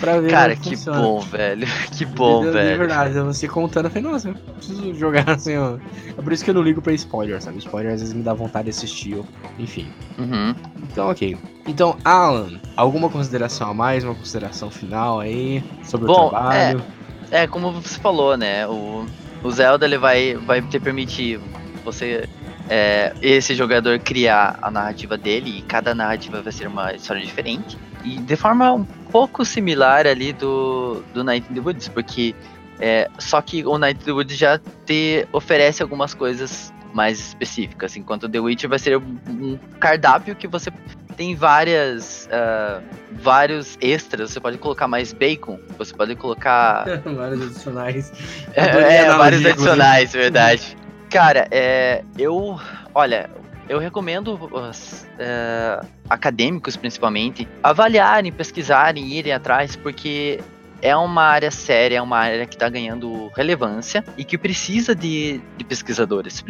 [0.00, 0.30] pra ver.
[0.30, 1.00] Cara, que funciona.
[1.00, 1.66] bom, velho.
[1.92, 2.72] Que bom, de, velho.
[2.72, 5.78] De verdade, você contando, eu falei, nossa, eu preciso jogar assim, ó.
[6.16, 7.58] É por isso que eu não ligo pra spoiler, sabe?
[7.58, 9.22] Spoiler às vezes me dá vontade de assistir,
[9.58, 9.86] enfim.
[10.18, 10.54] Uhum.
[10.90, 11.36] Então, ok.
[11.66, 16.80] Então, Alan, alguma consideração a mais, uma consideração final aí sobre bom, o trabalho?
[16.98, 17.01] É...
[17.32, 18.66] É, como você falou, né?
[18.66, 19.06] O,
[19.42, 21.40] o Zelda ele vai, vai te permitir
[21.82, 22.28] você,
[22.68, 27.78] é, esse jogador, criar a narrativa dele, e cada narrativa vai ser uma história diferente.
[28.04, 32.34] E de forma um pouco similar ali do, do Night in the Woods, porque
[32.78, 37.96] é, só que o Night in the Woods já te oferece algumas coisas mais específicas,
[37.96, 40.70] enquanto The Witcher vai ser um cardápio que você
[41.12, 42.82] tem várias uh,
[43.12, 44.32] vários extras.
[44.32, 45.58] Você pode colocar mais bacon.
[45.78, 48.12] Você pode colocar vários adicionais.
[48.54, 50.76] É, é vários adicionais, verdade.
[51.10, 52.58] Cara, é, eu
[52.94, 53.30] olha,
[53.68, 60.40] eu recomendo os uh, acadêmicos principalmente avaliarem, pesquisarem, irem atrás, porque
[60.82, 65.40] é uma área séria, é uma área que está ganhando relevância e que precisa de,
[65.56, 66.44] de pesquisadores,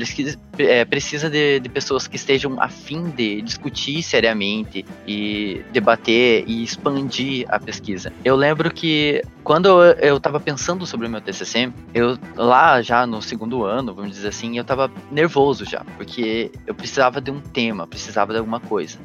[0.58, 7.44] é, precisa de, de, pessoas que estejam afim de discutir seriamente e debater e expandir
[7.48, 8.12] a pesquisa.
[8.24, 13.20] Eu lembro que quando eu estava pensando sobre o meu TCC, eu lá já no
[13.20, 17.86] segundo ano, vamos dizer assim, eu estava nervoso já, porque eu precisava de um tema,
[17.86, 18.98] precisava de alguma coisa.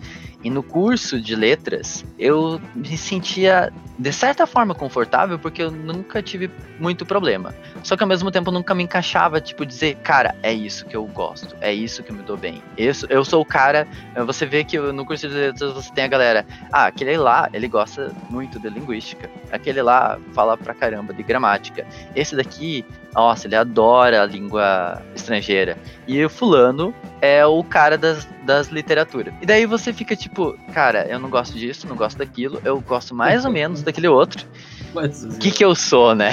[0.43, 6.21] E no curso de letras, eu me sentia de certa forma confortável porque eu nunca
[6.21, 7.55] tive muito problema.
[7.83, 11.05] Só que ao mesmo tempo nunca me encaixava, tipo, dizer, cara, é isso que eu
[11.05, 12.61] gosto, é isso que me dou bem.
[12.77, 16.03] Eu, eu sou o cara, eh, você vê que no curso de letras você tem
[16.03, 19.29] a galera, ah, aquele lá, ele gosta muito de linguística.
[19.51, 21.85] Aquele lá fala pra caramba de gramática.
[22.15, 22.85] Esse daqui,
[23.17, 25.75] nossa, ele adora a língua estrangeira.
[26.07, 29.33] E o fulano é o cara das, das literaturas.
[29.41, 33.15] E daí você fica tipo, cara, eu não gosto disso, não gosto daquilo, eu gosto
[33.15, 34.45] mais ou menos daquele outro.
[34.97, 36.31] O que que eu sou, né?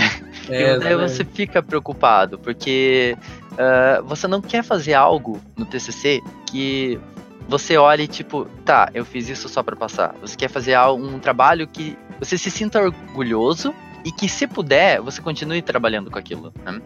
[0.49, 3.15] É, e daí você fica preocupado, porque
[3.53, 6.99] uh, você não quer fazer algo no TCC que
[7.47, 10.15] você olhe tipo, tá, eu fiz isso só para passar.
[10.23, 13.75] Você quer fazer um trabalho que você se sinta orgulhoso
[14.05, 16.53] e que, se puder, você continue trabalhando com aquilo.
[16.65, 16.81] Né?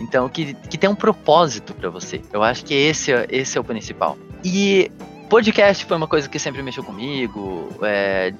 [0.00, 2.22] Então, que, que tem um propósito para você.
[2.32, 4.16] Eu acho que esse, é, esse é o principal.
[4.44, 4.90] E
[5.28, 7.68] podcast foi uma coisa que sempre mexeu comigo.
[7.82, 8.32] É,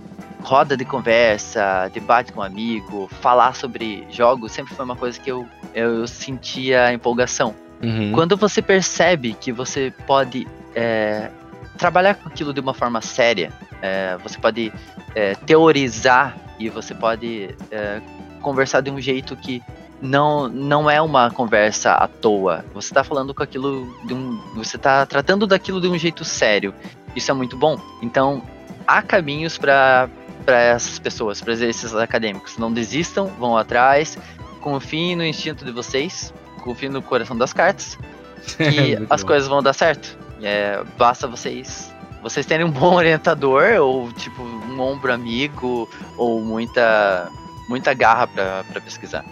[0.43, 5.31] roda de conversa, debate com um amigo, falar sobre jogos sempre foi uma coisa que
[5.31, 7.55] eu, eu sentia empolgação.
[7.83, 8.13] Uhum.
[8.13, 11.31] Quando você percebe que você pode é,
[11.79, 14.73] trabalhar com aquilo de uma forma séria, é, você pode
[15.15, 18.03] é, teorizar e você pode é,
[18.43, 19.63] conversar de um jeito que
[20.01, 22.65] não, não é uma conversa à toa.
[22.75, 24.39] Você está falando com aquilo de um.
[24.55, 26.75] Você está tratando daquilo de um jeito sério.
[27.17, 27.79] Isso é muito bom.
[28.03, 28.43] Então,
[28.87, 30.09] há caminhos para
[30.47, 32.59] essas pessoas, para esses acadêmicos.
[32.59, 34.19] Não desistam, vão atrás,
[34.61, 36.33] confiem no instinto de vocês,
[36.63, 37.99] confiem no coração das cartas,
[38.61, 39.29] e as bom.
[39.29, 40.17] coisas vão dar certo.
[40.43, 41.93] É, basta vocês
[42.23, 47.31] vocês terem um bom orientador ou tipo um ombro amigo ou muita
[47.69, 49.25] muita garra para pesquisar.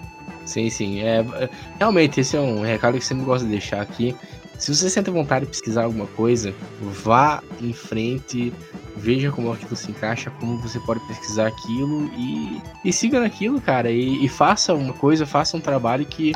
[0.45, 1.03] Sim, sim.
[1.03, 4.17] É, é, realmente, esse é um recado que sempre gosta de deixar aqui.
[4.59, 8.53] Se você sente vontade de pesquisar alguma coisa, vá em frente,
[8.97, 13.91] veja como aquilo se encaixa, como você pode pesquisar aquilo e, e siga naquilo, cara.
[13.91, 16.35] E, e faça uma coisa, faça um trabalho que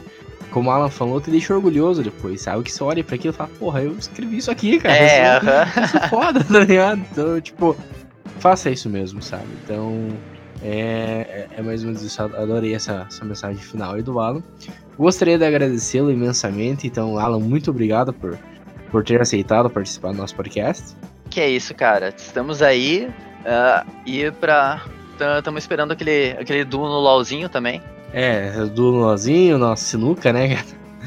[0.52, 2.62] como o Alan falou, te deixa orgulhoso depois, sabe?
[2.62, 4.96] Que você olha pra aquilo e fala, porra, eu escrevi isso aqui, cara.
[4.96, 5.84] É, isso, uh -huh.
[5.84, 7.02] isso é foda, tá ligado?
[7.10, 7.76] Então, tipo,
[8.38, 9.48] faça isso mesmo, sabe?
[9.64, 10.08] Então,
[10.62, 12.22] é, é, é mais ou menos isso.
[12.22, 14.42] Adorei essa, essa mensagem final aí do Alan.
[14.98, 16.86] Gostaria de agradecê-lo imensamente.
[16.86, 18.38] Então, Alan, muito obrigado por,
[18.90, 20.94] por ter aceitado participar do nosso podcast.
[21.30, 22.12] Que é isso, cara.
[22.16, 23.08] Estamos aí
[23.40, 24.84] uh, e pra.
[25.38, 27.80] Estamos esperando aquele, aquele duo no LOLzinho também.
[28.12, 30.58] É, do Lozinho, nossa sinuca, né,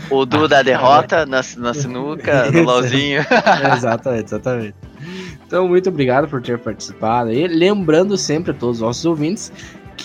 [0.09, 3.21] O do da derrota na, na sinuca, no LOLzinho.
[3.21, 4.75] é, exatamente, exatamente.
[5.45, 7.31] Então, muito obrigado por ter participado.
[7.31, 9.51] E lembrando sempre a todos os nossos ouvintes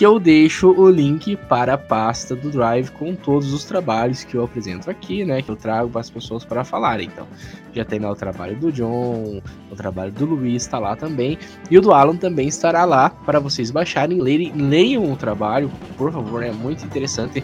[0.01, 4.33] que eu deixo o link para a pasta do Drive com todos os trabalhos que
[4.33, 5.43] eu apresento aqui, né?
[5.43, 7.05] Que eu trago para as pessoas para falarem.
[7.05, 7.27] Então,
[7.71, 11.37] já tem lá o trabalho do John, o trabalho do Luiz está lá também.
[11.69, 16.11] E o do Alan também estará lá para vocês baixarem, lerem, leiam o trabalho, por
[16.11, 17.43] favor, é muito interessante.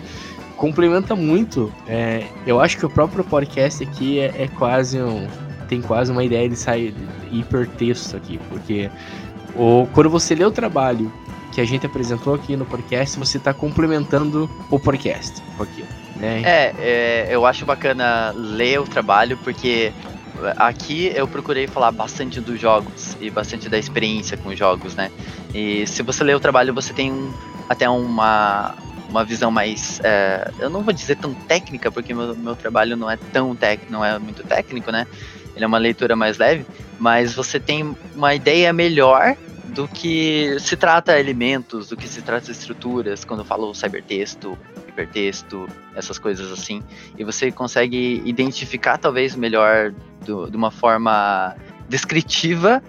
[0.56, 1.72] Complementa muito.
[1.88, 5.28] É, eu acho que o próprio podcast aqui é, é quase um.
[5.70, 6.96] Tem quase uma ideia de sair
[7.32, 8.90] hipertexto aqui, porque
[9.94, 11.12] quando você lê o trabalho
[11.58, 15.88] que a gente apresentou aqui no podcast, você está complementando o podcast com aquilo.
[16.16, 16.44] Né?
[16.46, 19.92] É, é, eu acho bacana ler o trabalho, porque
[20.56, 25.12] aqui eu procurei falar bastante dos jogos e bastante da experiência com os jogos, né?
[25.52, 27.34] E se você ler o trabalho, você tem um,
[27.68, 28.76] até uma,
[29.10, 30.00] uma visão mais.
[30.04, 33.92] É, eu não vou dizer tão técnica, porque meu, meu trabalho não é tão técnico,
[33.92, 35.08] não é muito técnico, né?
[35.56, 36.68] Ele é uma leitura mais leve,
[37.00, 39.36] mas você tem uma ideia melhor
[39.68, 44.58] do que se trata elementos, do que se trata estruturas, quando eu falo cybertexto,
[44.88, 46.82] hipertexto, essas coisas assim.
[47.18, 49.94] E você consegue identificar talvez melhor
[50.26, 51.56] do, de uma forma
[51.88, 52.82] descritiva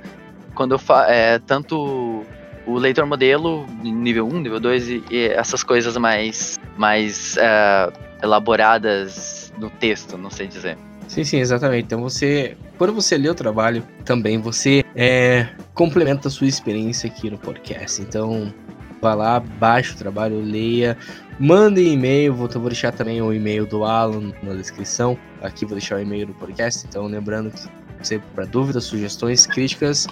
[0.55, 2.25] quando eu fa é, tanto
[2.67, 9.53] o leitor modelo, nível 1, nível 2 e, e essas coisas mais, mais é, elaboradas
[9.57, 10.77] no texto, não sei dizer.
[11.09, 11.87] Sim, sim, exatamente.
[11.87, 17.31] Então você, quando você lê o trabalho, também você é, complementa a sua experiência aqui
[17.31, 18.01] no podcast.
[18.03, 18.53] Então,
[19.01, 20.97] vá lá, baixe o trabalho, leia,
[21.41, 22.35] mande e-mail.
[22.35, 25.19] Vou, vou deixar também o e-mail do Alan na descrição.
[25.41, 26.87] Aqui vou deixar o e-mail do podcast.
[26.87, 27.69] Então, lembrando que
[28.01, 30.07] você para dúvidas, sugestões, críticas,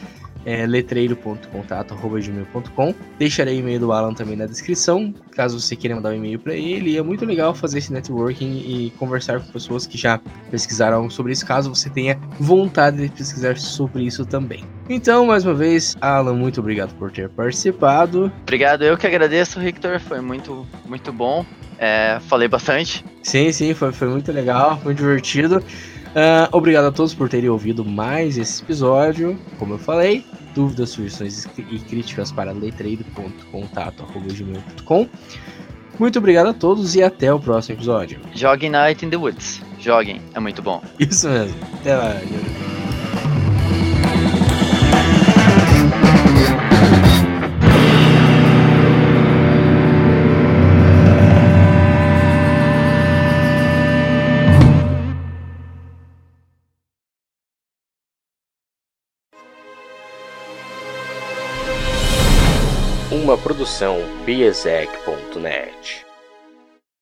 [0.46, 2.94] é letreiro.contato.gmail.com.
[3.18, 6.54] Deixarei o e-mail do Alan também na descrição, caso você queira mandar um e-mail para
[6.54, 6.92] ele.
[6.92, 10.20] E é muito legal fazer esse networking e conversar com pessoas que já
[10.50, 14.62] pesquisaram sobre isso, caso você tenha vontade de pesquisar sobre isso também.
[14.88, 18.30] Então, mais uma vez, Alan, muito obrigado por ter participado.
[18.42, 19.98] Obrigado, eu que agradeço, Victor.
[19.98, 21.44] Foi muito, muito bom.
[21.78, 23.04] É, falei bastante.
[23.22, 25.60] Sim, sim, foi, foi muito legal, muito divertido.
[26.16, 29.38] Uh, obrigado a todos por terem ouvido mais esse episódio.
[29.58, 30.24] Como eu falei,
[30.56, 35.08] dúvidas, sugestões e críticas para letreiro.contato.gmail.com.
[35.98, 38.18] Muito obrigado a todos e até o próximo episódio.
[38.34, 39.62] Joguem Night in the Woods.
[39.78, 40.82] Joguem, é muito bom.
[40.98, 41.54] Isso mesmo.
[41.80, 42.14] Até lá.
[63.66, 66.05] Produção biesec.net.